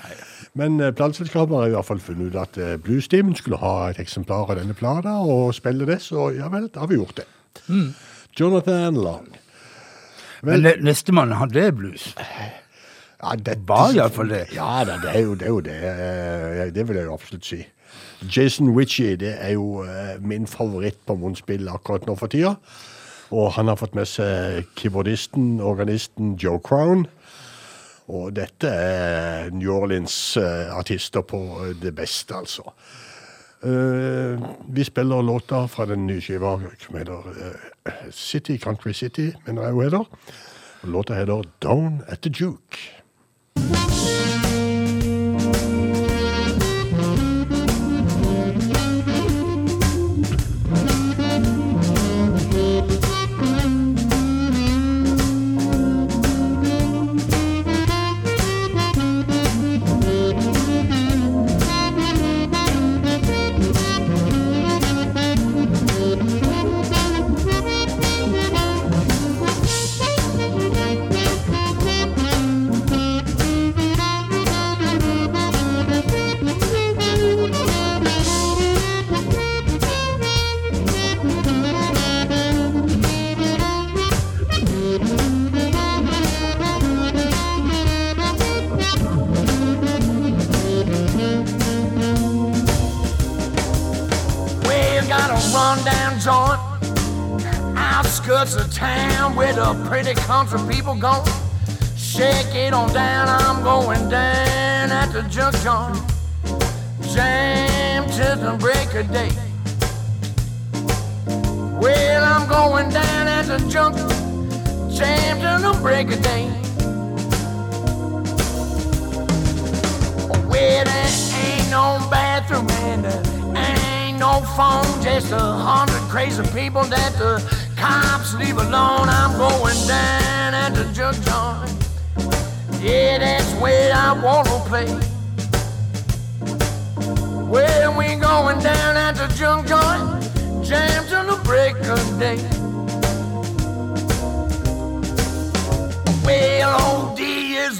[0.53, 3.99] Men eh, plateselskapet har i hvert fall funnet ut at eh, Bluestimen skulle ha et
[4.03, 7.28] eksemplar av denne plata og spille det, så ja vel, da har vi gjort det.
[8.39, 9.30] Jonathan Lang.
[10.43, 12.12] Men ne- nestemann, han det er blues.
[13.22, 14.45] Ja, det Var iallfall det.
[14.55, 15.45] Ja det, det er jo det.
[15.45, 15.78] Er jo det.
[15.82, 17.61] Eh, det vil jeg jo absolutt si.
[18.38, 22.55] Jason Witchy det er jo eh, min favoritt på munnspill akkurat nå for tida.
[23.32, 27.05] Og han har fått med seg keyboardisten, organisten Joe Crown.
[28.11, 32.74] Og dette er New Orleans-artister på eh, det beste, altså.
[33.61, 37.28] Vi spiller låta fra den nye skiva som heter
[38.09, 40.32] City Country City, mener jeg hun heter.
[40.89, 42.34] Låta heter Down at the
[43.70, 44.40] Thank you.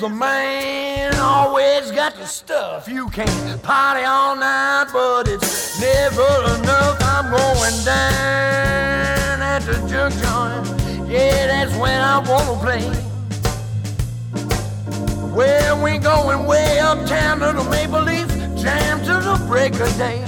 [0.02, 2.88] The man, always got the stuff.
[2.88, 6.26] You can party all night, but it's never
[6.56, 6.98] enough.
[7.02, 11.08] I'm going down at the junk joint.
[11.08, 12.84] Yeah, that's when I wanna play.
[15.36, 18.28] Well, we going way uptown to the Maple Leaf,
[18.60, 20.21] jam to the break of day.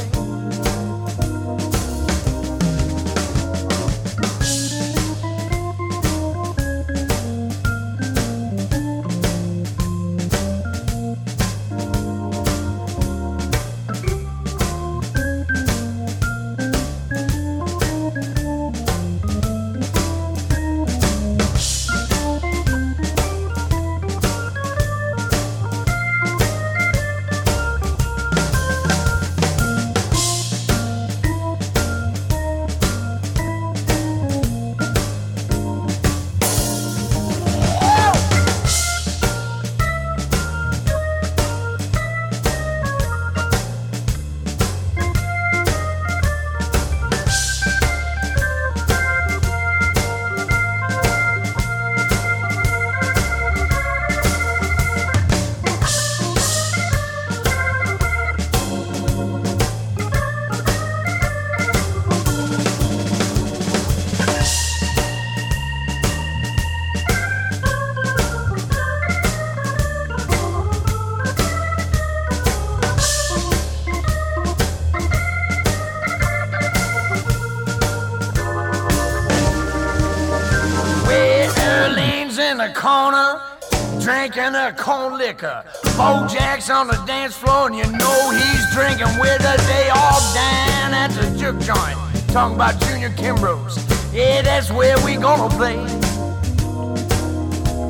[84.63, 85.63] A corn liquor.
[85.97, 89.67] Bo Jack's on the dance floor, and you know he's drinking with us.
[89.67, 91.97] They all down at the juke joint,
[92.29, 94.13] talking about Junior Kimbrough.
[94.13, 95.75] Yeah, that's where we gonna play.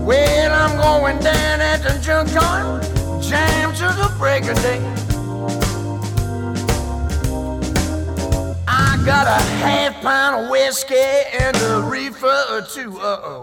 [0.03, 4.81] Well, I'm going down at the juke joint, jam to the break of day.
[8.67, 12.97] I got a half pound of whiskey and a reefer or two.
[12.99, 13.42] Uh oh.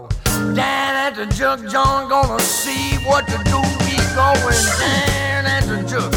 [1.11, 3.59] at the jug joint, gonna see what to do.
[3.83, 6.13] We going down at the jug.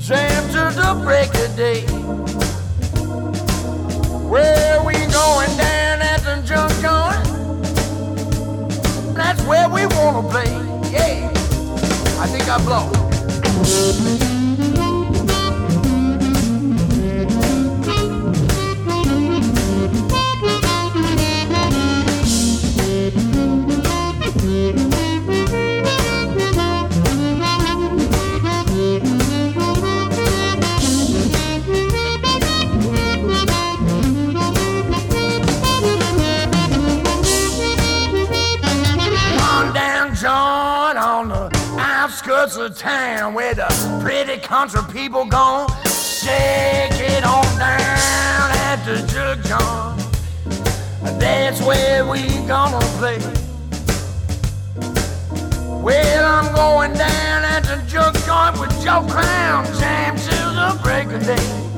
[0.00, 1.82] Jam to the break of day.
[4.28, 7.24] Where we going down at the jug joint?
[9.16, 10.52] That's where we wanna play.
[10.92, 11.30] Yeah.
[12.20, 14.29] I think I blow.
[44.50, 51.20] Country people gon' shake it on down at the jug joint.
[51.20, 53.20] That's where we gonna play.
[55.80, 61.06] Well, I'm going down at the jug joint with Joe Crown, jam till the break
[61.12, 61.69] of day.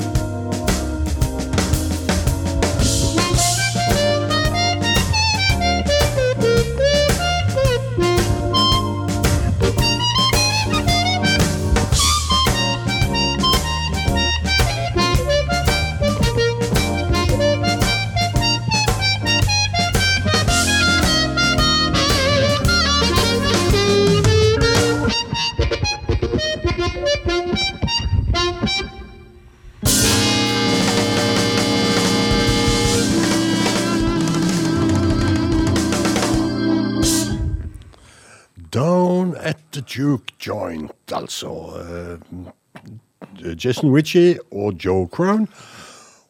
[40.02, 41.54] Juke Joint, altså.
[41.78, 45.48] eh, Jason Ritchie og Joe Crown.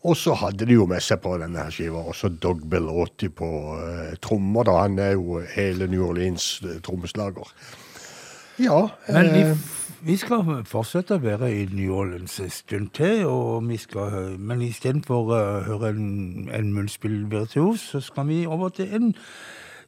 [0.03, 3.51] Og så hadde de jo med seg på denne her skiva også Doug Bellotti på
[3.79, 4.67] uh, trommer.
[4.67, 7.53] da, Han er jo hele New Orleans eh, trommeslager.
[8.59, 8.89] Ja.
[9.09, 9.53] Men eh,
[10.03, 14.65] vi skal fortsette å være i New Orleans en stund til, og vi skal, men
[14.67, 19.13] istedenfor å høre en, en munnspillvirtuos, så skal vi over til en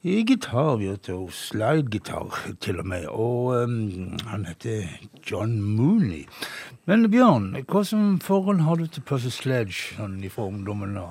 [0.05, 4.85] gitarvirtuos, slide-gitar til og med, og um, han heter
[5.31, 6.27] John Mooney.
[6.85, 11.07] Men Bjørn, hva som forhold har du til Pussy Sledge sånn fra ungdommen da?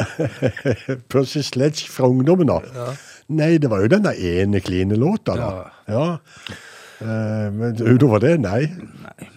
[1.12, 2.94] Pussy Sledge fra ungdommen, da.
[3.28, 5.50] Nei, det var jo den der ene kline låta, da.
[5.90, 6.06] Ja.
[6.16, 6.66] Eh,
[7.00, 8.66] men utover det, nei.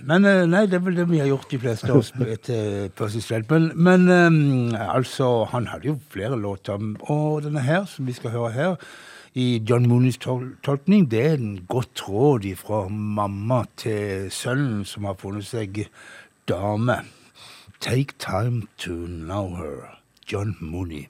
[0.03, 2.90] Men eh, nei, det er vel det vi har gjort de fleste av oss etter
[2.98, 3.48] Percy Sledge.
[3.52, 6.80] Men, men eh, altså, han hadde jo flere låter.
[7.07, 8.76] Og denne her, som vi skal høre her,
[9.34, 15.10] i John Mooneys tol tolkning, det er en godt råd fra mamma til sønnen som
[15.10, 15.88] har funnet seg
[16.49, 17.02] dame.
[17.81, 19.99] Take time to know her.
[20.27, 21.10] John Mooney.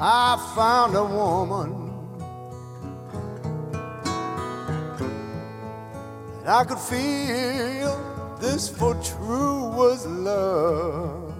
[0.00, 1.88] I found a woman
[6.38, 11.34] and I could feel this for true was love.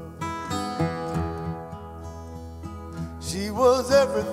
[3.21, 4.27] She was everything,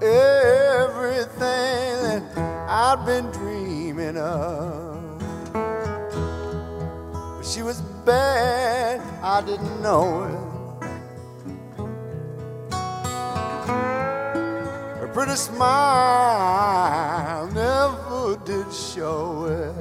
[0.00, 4.81] everything that I'd been dreaming of.
[7.52, 10.38] She was bad, I didn't know it.
[15.00, 15.60] Her pretty smile
[17.48, 19.74] never did show it.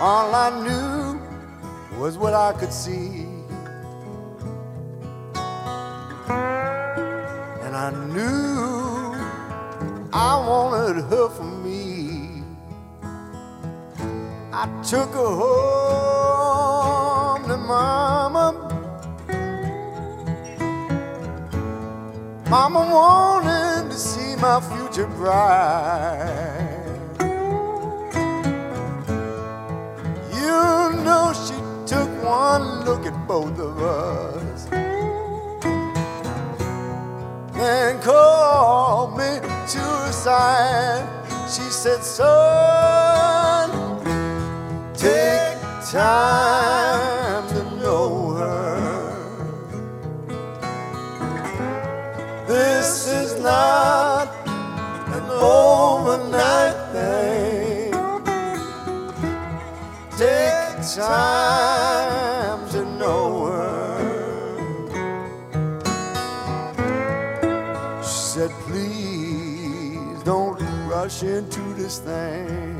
[0.00, 1.20] All I knew
[1.98, 3.26] was what I could see.
[7.64, 9.12] And I knew
[10.14, 11.55] I wanted her for me.
[14.58, 18.54] I took her home to Mama.
[22.48, 26.72] Mama wanted to see my future bride.
[30.32, 31.56] You know she
[31.86, 34.66] took one look at both of us
[37.54, 39.38] and called me
[39.72, 41.06] to her side.
[41.46, 43.15] She said, Son,
[45.06, 45.58] take
[45.92, 48.74] time to know her.
[52.48, 54.26] This is not
[55.16, 57.92] an overnight thing.
[60.22, 63.98] Take time to know her.
[68.02, 70.58] She said, please don't
[70.88, 72.75] rush into this thing.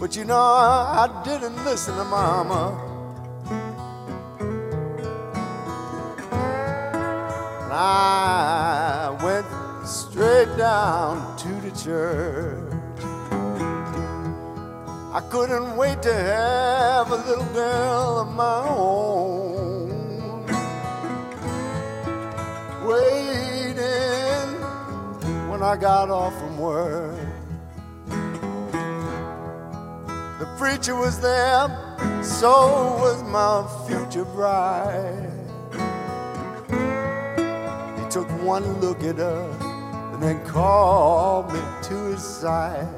[0.00, 2.84] But you know, I didn't listen to Mama.
[7.62, 9.46] And I went
[9.84, 12.72] straight down to the church.
[15.12, 20.46] I couldn't wait to have a little girl of my own.
[22.86, 23.76] Waiting
[25.50, 27.27] when I got off from work.
[30.58, 31.68] Preacher was there,
[32.20, 35.30] so was my future bride.
[37.96, 39.48] He took one look at her
[40.12, 42.88] and then called me to his side.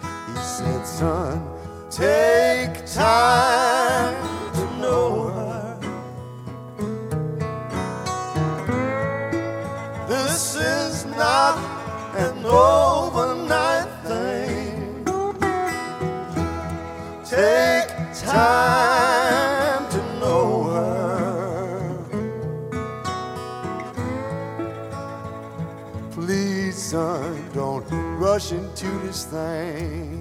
[0.00, 1.46] He said, Son,
[1.90, 4.16] take time
[4.54, 5.78] to know her.
[10.08, 11.58] This is not
[12.16, 12.89] an overnight
[28.40, 30.19] rushing to this thing.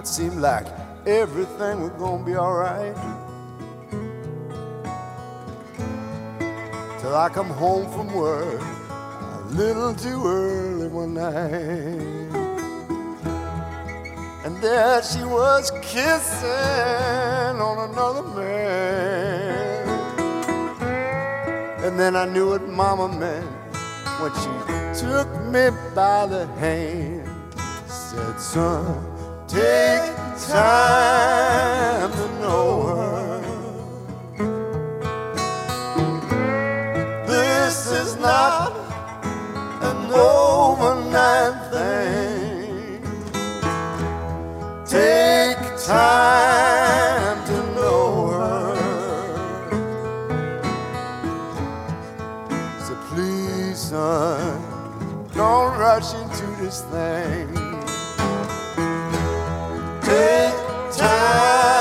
[0.00, 0.66] It seemed like
[1.04, 2.96] everything was gonna be alright.
[7.02, 12.00] Till I come home from work a little too early one night.
[14.46, 16.48] And there she was kissing
[17.60, 19.86] on another man.
[21.84, 23.44] And then I knew what Mama meant
[24.18, 24.48] when she
[24.98, 27.28] took me by the hand.
[27.86, 29.19] Said, son,
[29.50, 30.14] take
[30.46, 33.40] time to know her.
[37.26, 38.72] This is not
[39.82, 43.02] an overnight thing.
[44.86, 48.76] Take time to know her.
[52.86, 54.62] So please, son,
[55.34, 57.49] don't rush into this thing
[60.96, 61.79] time.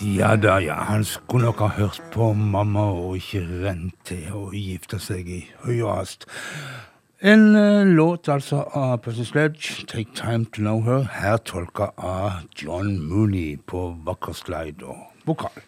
[0.00, 0.74] Ja da, ja.
[0.88, 5.40] Han skulle nok ha hørt på mamma og ikke rent til å gifte seg i
[5.60, 6.24] høy og hast.
[7.20, 12.46] En uh, låt altså av Pussy Sledge, 'Take Time To Know Her', her tolka av
[12.56, 15.60] John Mooney på vakker slide og vokal.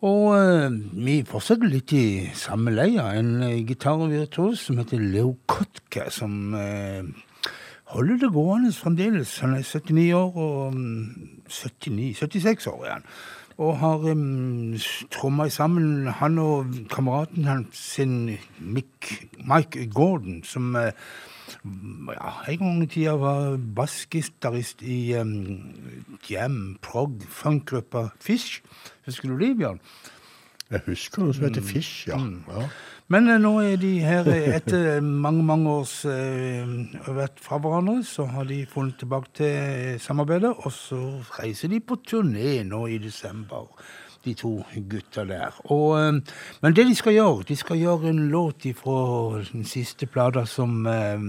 [0.00, 0.72] Og uh,
[1.04, 3.10] vi fortsetter litt i samme leia.
[3.20, 6.56] En uh, gitarvirtuos som heter Leo Kotka, som
[7.92, 9.38] holder det gående fremdeles.
[9.44, 13.06] Han er 79 år, og um, 79, 76 år er han.
[13.62, 14.74] Og har um,
[15.14, 17.82] tromma sammen han og kameraten hans
[18.58, 20.90] Mick, Mike Gordon, som uh,
[22.10, 25.70] ja, en gang i tida var bassgitarist i um,
[26.26, 28.62] jam, prog, funkgruppa Fish.
[29.06, 29.80] Husker du det, Bjørn?
[30.70, 32.18] Jeg husker noe som heter Fish, ja.
[32.48, 32.66] ja.
[33.12, 36.68] Men eh, nå er de her eh, etter mange, mange års eh,
[37.12, 41.00] vært fra hverandre, så har de funnet tilbake til eh, samarbeidet, og så
[41.38, 43.68] reiser de på turné nå i desember,
[44.24, 44.54] de to
[44.88, 45.58] gutta der.
[45.74, 50.08] Og, eh, men det de skal gjøre, de skal gjøre en låt fra den siste
[50.08, 51.28] plata som eh,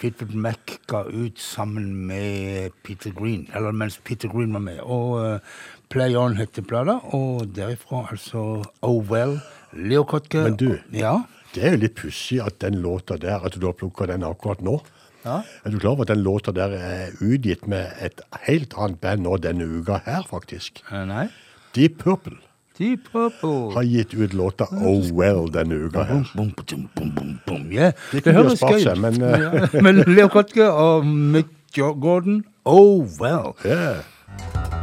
[0.00, 4.78] Fleetwood Mac ga ut sammen med Peter Green, eller mens Peter Green var med.
[4.80, 5.58] Og uh,
[5.92, 9.36] Play On heter plata, og derifra altså Oh Well,
[9.76, 10.44] Leo Kotke.
[10.46, 11.18] Men du- Ja?
[11.54, 14.60] Det er jo litt pussig at den låta der, at du har plukka den akkurat
[14.62, 14.76] nå.
[15.24, 15.40] Ja.
[15.66, 19.26] Er du klar over at den låta der er utgitt med et helt annet band
[19.26, 20.80] nå denne uka her, faktisk?
[20.92, 21.26] Eh, Nei.
[21.74, 22.38] Deep Purple
[22.80, 23.74] Deep Purple.
[23.74, 26.24] har gitt ut låta Oh Well denne uka her.
[26.34, 26.52] Bum,
[26.96, 27.72] bum, bum.
[27.72, 28.98] Ja, Det høres gøy ut.
[28.98, 31.46] men, Ja, Men Leo Kotke og Mick
[31.76, 33.52] Gordon, oh well.
[33.66, 34.79] Yeah.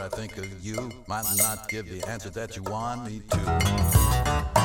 [0.00, 0.90] What I think of you.
[1.06, 4.59] Might not give the answer that you want me to.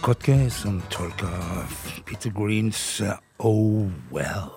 [0.00, 1.28] Kotke som tolker
[2.06, 4.48] Peter Greens eh, Oh Well.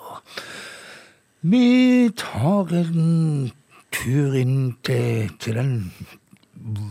[1.42, 3.52] Vi tar en
[3.92, 5.74] tur inn til, til den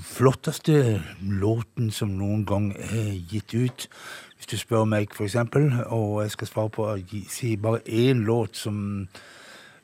[0.05, 3.89] flotteste låten som noen gang er gitt ut.
[4.37, 6.99] Hvis du spør meg, for eksempel, og jeg skal svare på å
[7.33, 8.83] si bare én låt som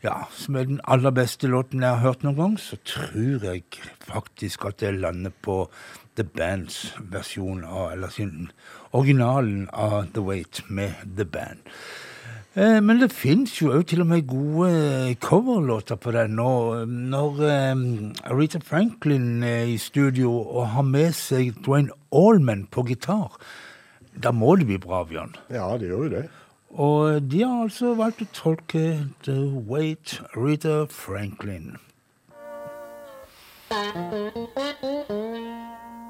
[0.05, 3.65] ja, som er den aller beste låten jeg har hørt noen gang, så tror jeg
[4.07, 5.65] faktisk at jeg lander på
[6.19, 8.51] The Bands versjon av, eller sin
[8.93, 11.65] originalen av The Wait med The Band.
[12.59, 16.41] Eh, men det fins jo òg til og med gode eh, coverlåter på den.
[16.43, 17.85] Og når eh,
[18.27, 23.39] Aretha Franklin er i studio og har med seg Dwayne Allman på gitar,
[24.19, 25.37] da må det bli bra, Bjørn.
[25.55, 26.27] Ja, det gjør jo det.
[26.69, 28.85] Og de har altså valgt å tolke
[29.25, 29.39] The
[29.71, 31.77] Wait Rita Franklin.
[33.71, 35.78] Nazareth.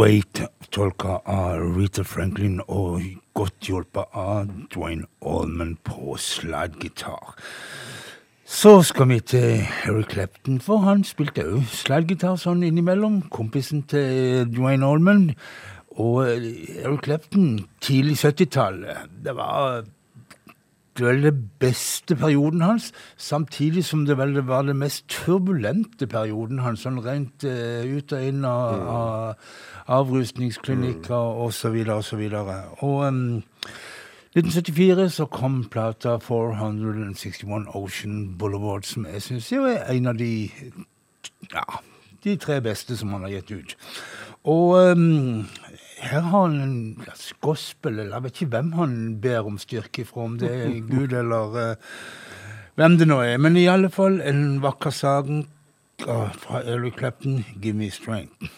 [0.00, 0.40] Wait,
[0.72, 3.02] tolka av Rita Franklin og
[3.36, 7.34] godt hjulpet av Dwayne Allman på slaggitar.
[8.48, 13.26] Så skal vi til Harry Clapton, for han spilte òg slaggitar sånn innimellom.
[13.28, 15.26] Kompisen til Dwayne Allman.
[16.00, 19.82] Og Harry Clapton, tidlig 70-tallet, det var
[21.00, 26.60] det var det beste perioden hans, samtidig som det vel var den mest turbulente perioden
[26.60, 32.60] hans, sånn rent uh, ut og inn av, av avrusningsklinikker og så videre og.
[32.84, 33.22] Og em,
[34.36, 40.50] 1974 så kom plata 461 Ocean Boulevard, som jeg syns er en av de
[41.50, 41.64] ja,
[42.24, 43.76] de tre beste som han har gitt ut.
[44.48, 45.46] Og em,
[46.00, 50.04] her har han en slags gospel, eller jeg vet ikke hvem han ber om styrke
[50.08, 52.00] fra, om det er Gud eller uh,
[52.80, 53.36] hvem det nå er.
[53.42, 55.44] Men i alle fall en vakker sang
[56.06, 58.48] ah, fra Eric Clapton, 'Give Me Strength'.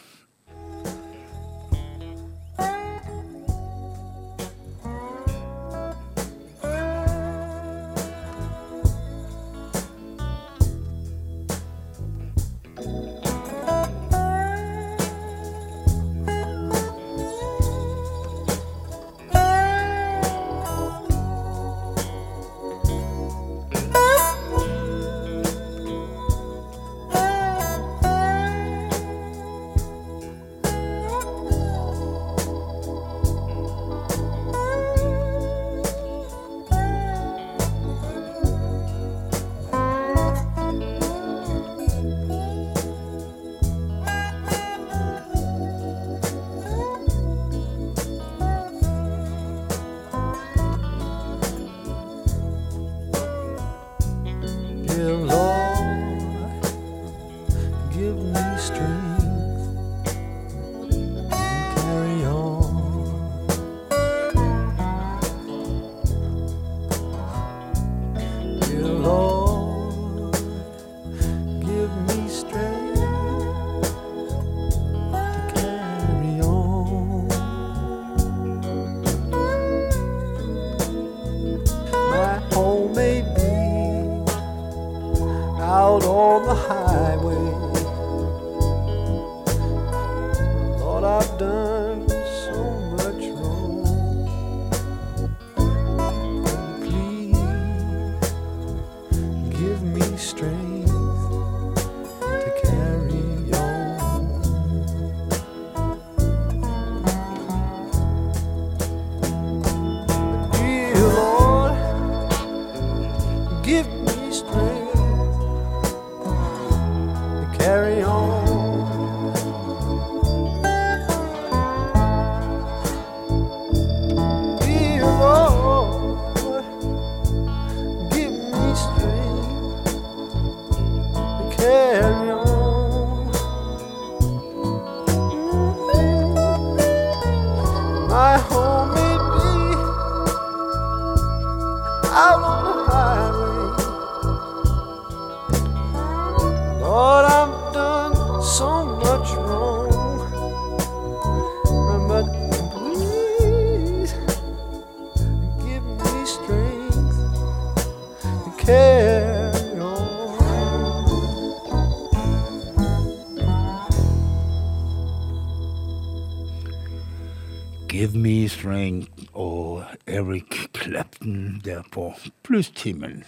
[172.52, 173.24] På plusstimen.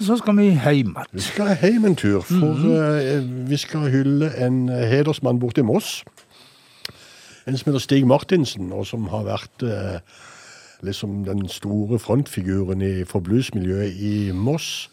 [0.00, 1.06] Så skal vi hjem igjen.
[1.12, 5.64] Vi skal hjem en tur, for eh, vi skal hylle en eh, hedersmann borte i
[5.64, 6.04] Moss.
[7.46, 10.00] En som heter Stig Martinsen, og som har vært eh,
[10.82, 14.90] liksom den store frontfiguren i, for bluesmiljøet i Moss.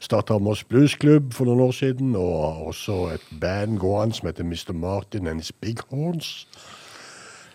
[0.00, 4.72] Starta Moss Bluesklubb for noen år siden, og også et band gående som heter Mr.
[4.72, 6.46] Martin and His Big Horns.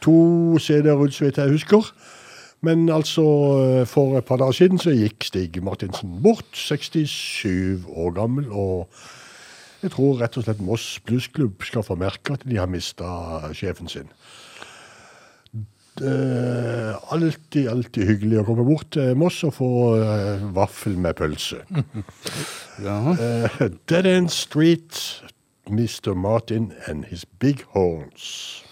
[0.02, 1.94] To CD-er ut, så vidt jeg husker.
[2.62, 3.24] Men altså,
[3.82, 8.92] eh, for et par dager siden så gikk Stig Martinsen bort, 67 år gammel, og
[9.82, 13.90] jeg tror rett og slett Moss Bluesklubb skal få merke at de har mista sjefen
[13.90, 14.12] sin.
[16.02, 21.64] Eh, alltid, alltid hyggelig å komme bort til Moss og få uh, vaffel med pølse.
[22.82, 23.62] Eh,
[23.92, 25.22] Dead End Street,
[25.70, 26.16] Mr.
[26.16, 28.64] Martin and his big horns.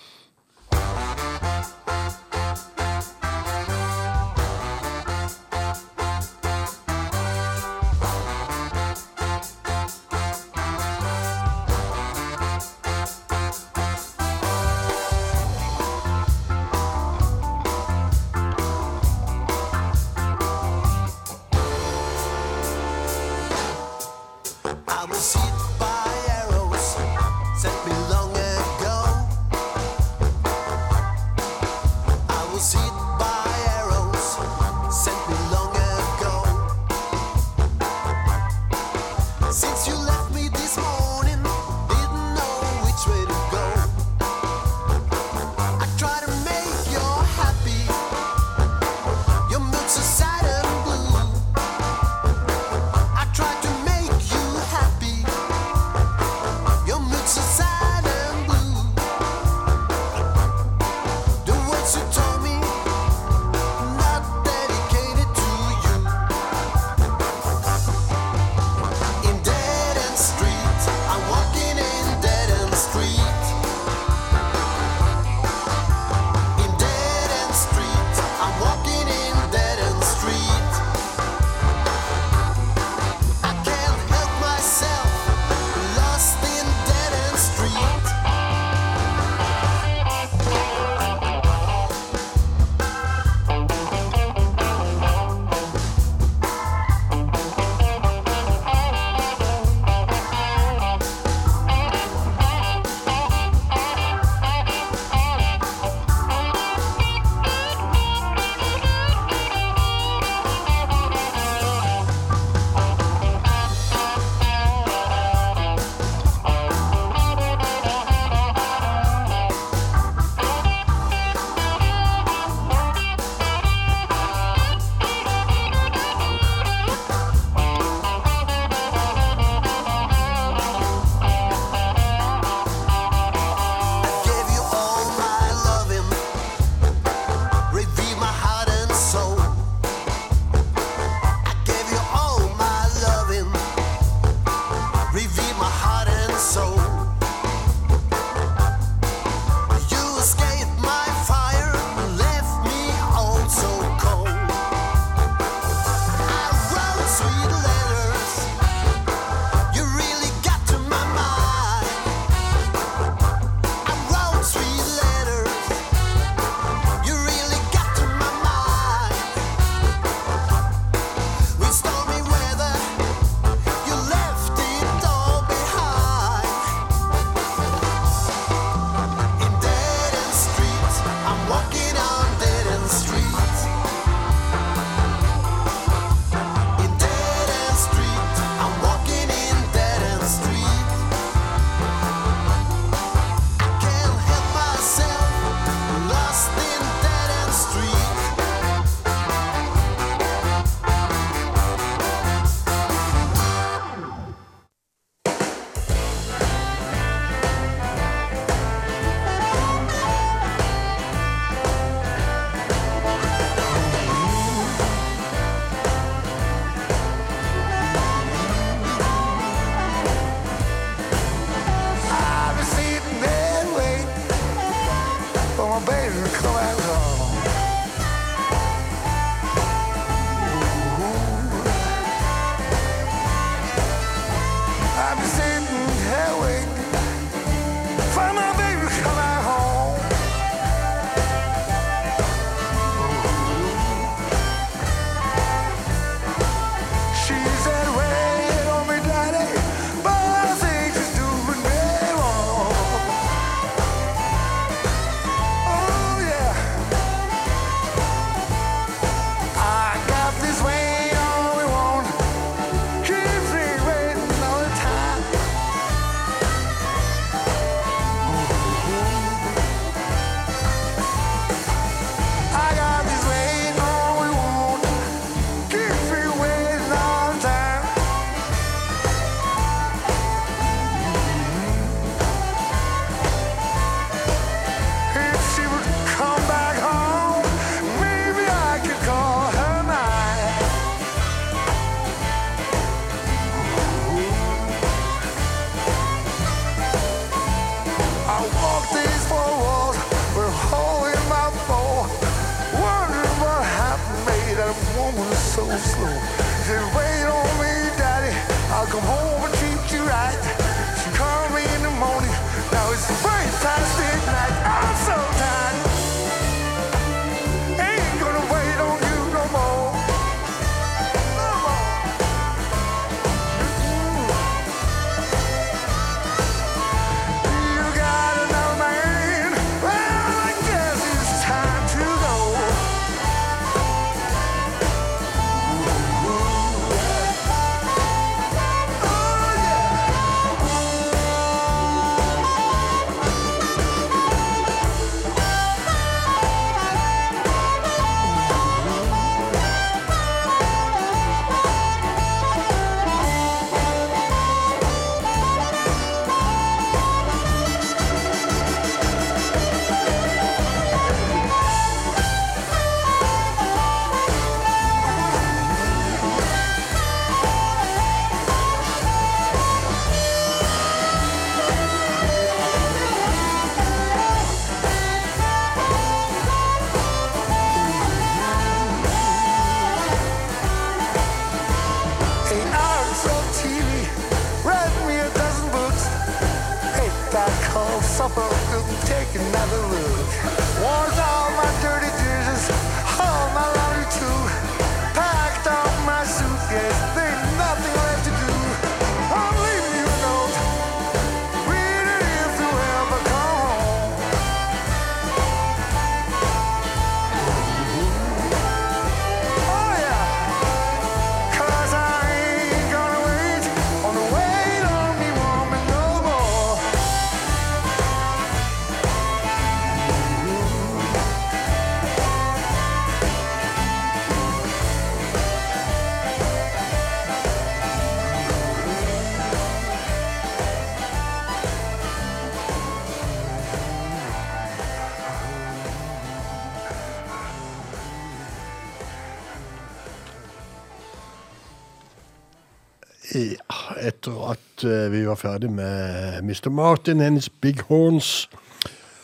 [445.39, 446.69] Ferdig med Mr.
[446.69, 448.49] Martin and his Big Horns,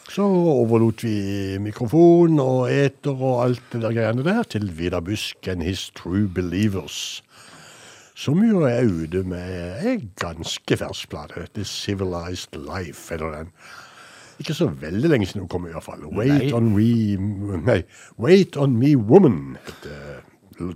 [0.10, 5.48] så overlot vi mikrofon og eter og alt det der greiene der til Vidar Busk
[5.52, 7.24] and his True Believers.
[8.16, 11.48] Som jo er ute med en ganske fersk plate.
[11.54, 13.50] The Civilized Life, eller den.
[14.40, 16.06] Ikke så veldig lenge siden hun kom, i hvert fall.
[16.16, 16.54] Wait Nei.
[16.56, 17.82] on me Nei,
[18.20, 20.24] Wait on me woman, heter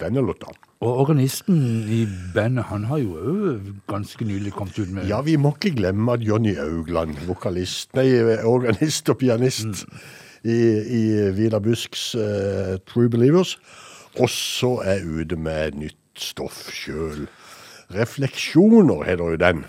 [0.04, 0.52] denne låta.
[0.80, 1.58] Og organisten
[1.92, 5.74] i bandet, han har jo òg ganske nylig kommet ut med Ja, vi må ikke
[5.76, 8.08] glemme at Johnny Augland, vokalist, nei,
[8.48, 9.84] organist og pianist
[10.48, 11.02] i, i
[11.36, 13.58] Vidar Busks uh, True Believers,
[14.24, 17.28] også er ute med nytt stoff sjøl.
[17.92, 19.66] Refleksjoner heter jo den.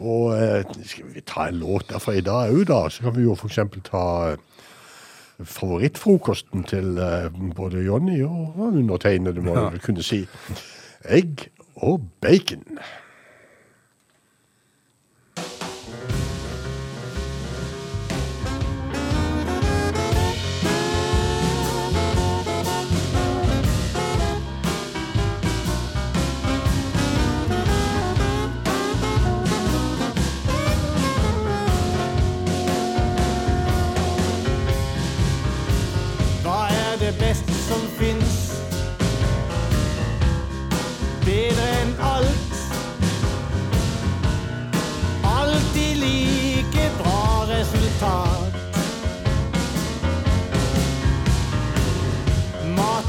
[0.00, 2.80] Og uh, skal vi ta en låt derfra i dag òg, da?
[2.88, 4.40] Så kan vi jo eksempel ta eh,
[5.42, 9.62] favorittfrokosten til eh, både Jonny og undertegnede, må Ja.
[9.64, 10.26] jeg vel kunne si.
[11.04, 12.62] Egg og bacon.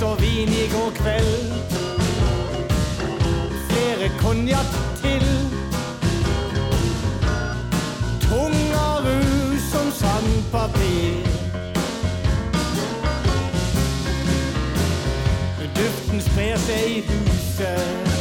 [0.06, 1.54] Og vin i går kveld.
[3.70, 5.26] Flere konjakk til.
[8.22, 11.16] Tunga rus som sandpapir.
[15.76, 18.14] Duften sprer seg i huset.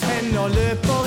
[0.00, 0.99] Tenner løper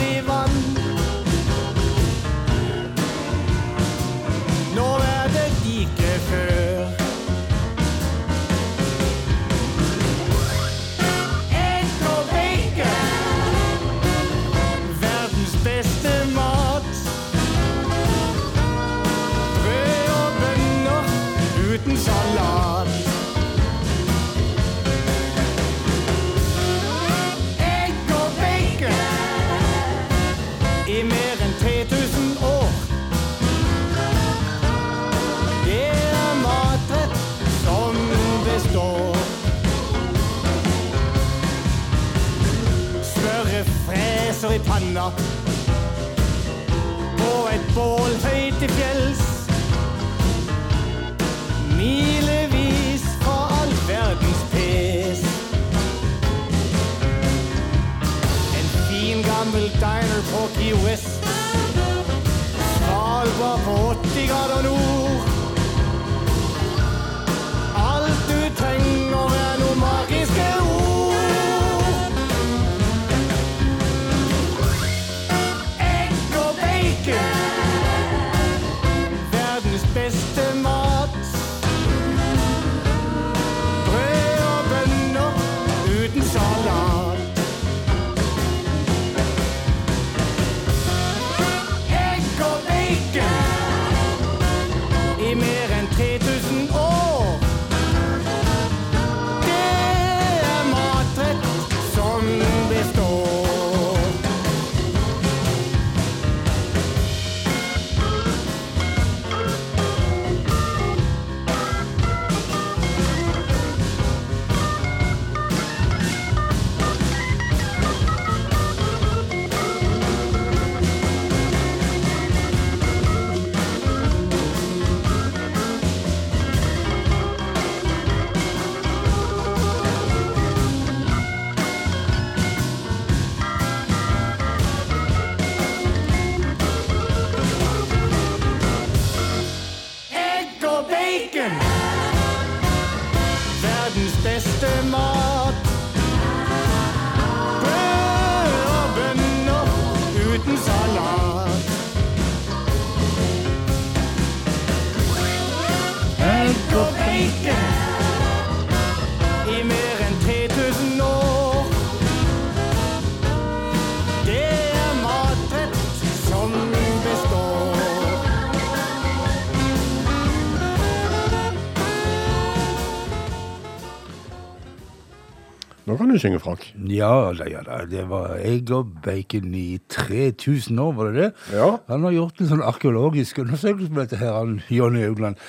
[176.14, 176.66] du synge, Frank.
[176.90, 177.84] Ja da, ja da.
[177.90, 181.30] Det var egg og bacon i 3000 år, var det det?
[181.58, 181.70] Ja.
[181.90, 185.40] Han har gjort en sånn arkeologisk undersøkelse på dette her, han Jonny Augland.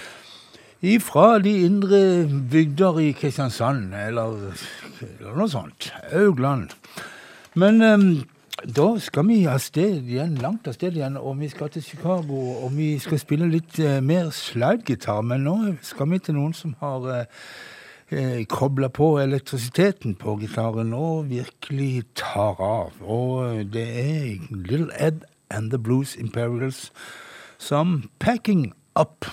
[0.85, 2.01] Ifra de indre
[2.53, 4.37] bygder i Kristiansand, eller,
[5.01, 5.89] eller noe sånt.
[6.13, 6.75] Augland.
[7.57, 8.09] Men um,
[8.65, 12.43] da skal vi av sted igjen, langt av sted igjen, og vi skal til Chicago,
[12.65, 16.77] og vi skal spille litt uh, mer slidegitar, men nå skal vi til noen som
[16.83, 17.47] har eh,
[18.11, 22.93] eh, kobler på elektrisiteten på gitaren og virkelig tar av.
[23.03, 26.93] Og eh, det er Little Ed and the Blues Imperials
[27.59, 29.25] som Packing Up.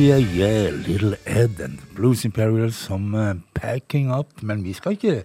[0.00, 4.42] Yeah, yeah, Little Ed and Blues Imperial som eh, packing up.
[4.42, 5.22] Men vi skal ikke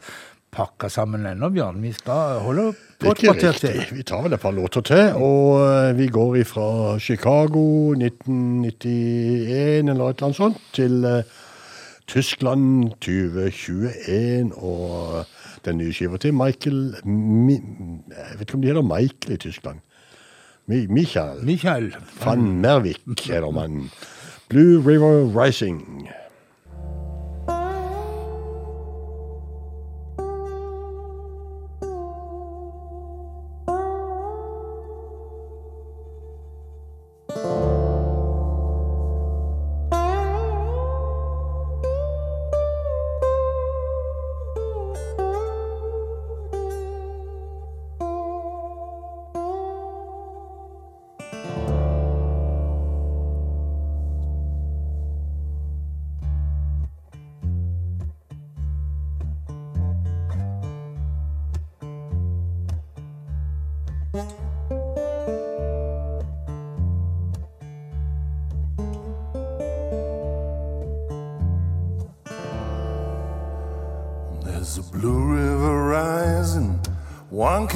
[0.56, 1.82] pakke sammen ennå, Bjørn.
[1.84, 3.80] Vi skal holde på et kvarter til.
[3.96, 10.10] Vi tar vel et par låter til, og eh, vi går ifra Chicago 1991 eller
[10.10, 11.24] et eller annet sånt, til eh,
[12.12, 15.24] Tyskland 2021 og
[15.66, 19.80] den nye skiva til Michael Mi, Jeg vet ikke om de heter Michael i Tyskland.
[20.68, 21.42] Mi, Michael.
[21.46, 21.96] Michael.
[22.26, 23.88] Van Mervik heter man.
[24.48, 26.08] Blue River Rising.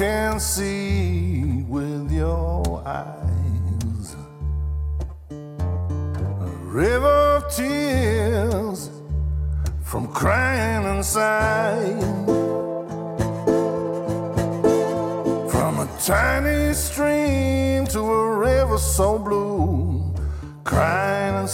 [0.00, 4.16] Can see with your eyes.
[5.30, 8.90] A river of tears
[9.82, 12.00] from crying sighing.
[15.50, 20.14] From a tiny stream to a river so blue,
[20.64, 21.50] crying and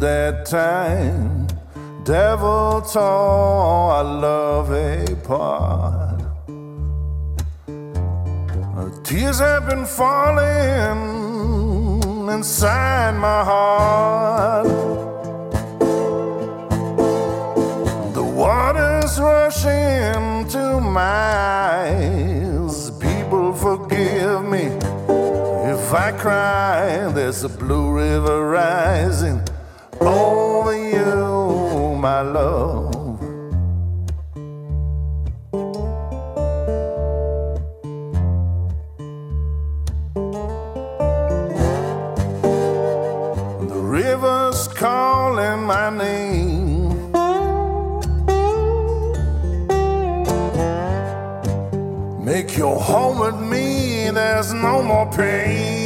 [0.00, 1.46] that time,
[2.04, 6.22] devil tore our love apart.
[8.76, 11.18] Uh, Tears have been falling
[12.30, 14.68] inside my heart.
[18.14, 21.02] The water's rushing to my
[21.82, 22.90] eyes.
[23.00, 24.66] People, forgive me
[25.72, 27.10] if I cry.
[27.12, 29.47] There's a blue river rising
[30.18, 33.20] over you, my love.
[43.68, 46.88] The river's calling my name.
[52.24, 55.77] Make your home with me, there's no more pain.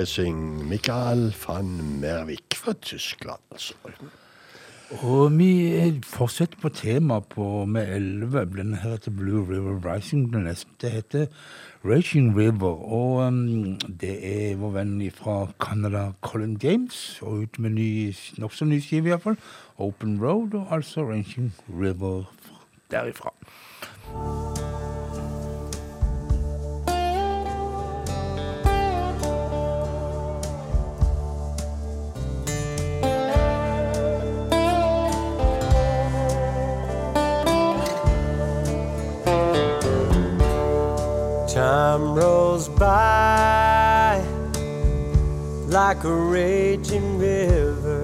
[0.00, 3.74] River Michael van Mervik fra Tyskland, altså.
[4.90, 8.44] Og vi fortsetter på temaet på med 11.
[8.56, 10.32] Den heter Blue River Rising.
[10.32, 11.26] Den neste heter
[11.84, 12.80] Raging River.
[12.92, 18.64] Og um, det er vår venn fra Canada, Colin James, og ut med ny, nokså
[18.64, 19.38] ny skive iallfall.
[19.78, 22.24] Open Road, og altså Raging River
[22.90, 23.30] derifra.
[41.60, 44.24] Time rolls by
[45.68, 48.02] like a raging river.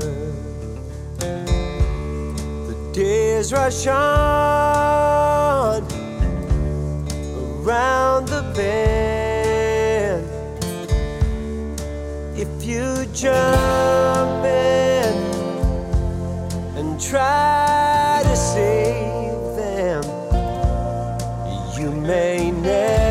[2.69, 5.83] The days rush on
[7.65, 10.27] around the bend.
[12.37, 15.15] If you jump in
[16.77, 20.05] and try to save them,
[21.81, 23.06] you may never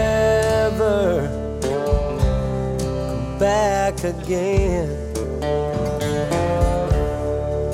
[3.96, 4.90] back again.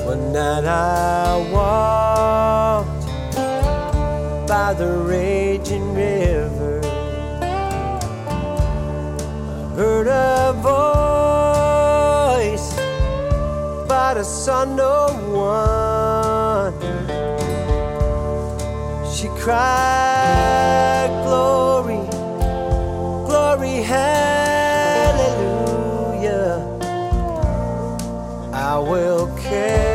[0.04, 3.06] One night I walked
[4.48, 6.80] by the raging river.
[9.42, 10.52] I heard a
[12.42, 12.74] voice,
[13.88, 16.74] but I saw no one.
[19.12, 22.06] She cried, Glory,
[23.26, 24.41] glory, hallelujah.
[28.82, 29.91] will care.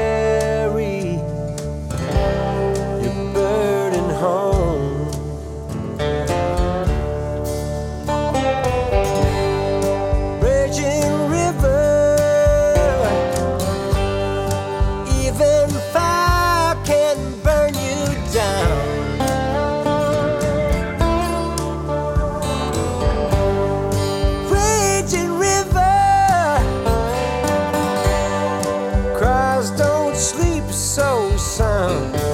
[31.88, 32.27] 嗯。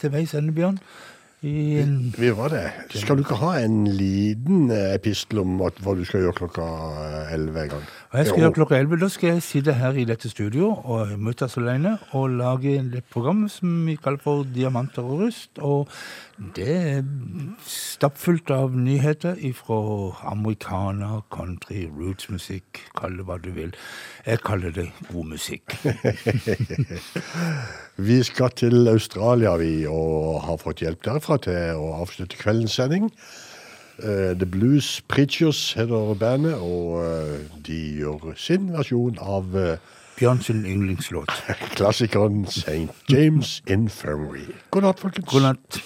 [0.00, 0.78] Til veis ende, Bjørn.
[1.42, 1.80] i
[2.18, 2.66] Vi var det.
[2.92, 6.66] Skal du ikke ha en liten eh, epistel om hva du skal gjøre klokka
[7.32, 7.84] 11 en gang?
[8.10, 9.00] Og jeg skal gjøre klokka 11.
[9.00, 13.46] Da skal jeg sitte her i dette studio og møtes alene og lage et program
[13.48, 15.58] som vi kaller for Diamanter og rust.
[15.58, 15.88] Og
[16.56, 17.02] det er
[17.68, 19.80] stappfullt av nyheter fra
[20.32, 23.74] amerikaner, country, rootsmusikk, kall det hva du vil.
[24.26, 25.76] Jeg kaller det god musikk.
[28.00, 33.10] Vi skal til Australia, vi, og har fått hjelp derfra til å avslutte kveldens sending.
[34.02, 39.76] Eh, The Blues Preachers heter bandet, og uh, de gjør sin versjon av uh,
[40.16, 41.32] Bjørn yndlingslåt.
[41.76, 42.88] klassikeren St.
[43.10, 44.48] James Infirmary.
[44.70, 45.28] God natt, folkens.
[45.28, 45.82] God natt.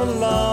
[0.00, 0.49] Alone.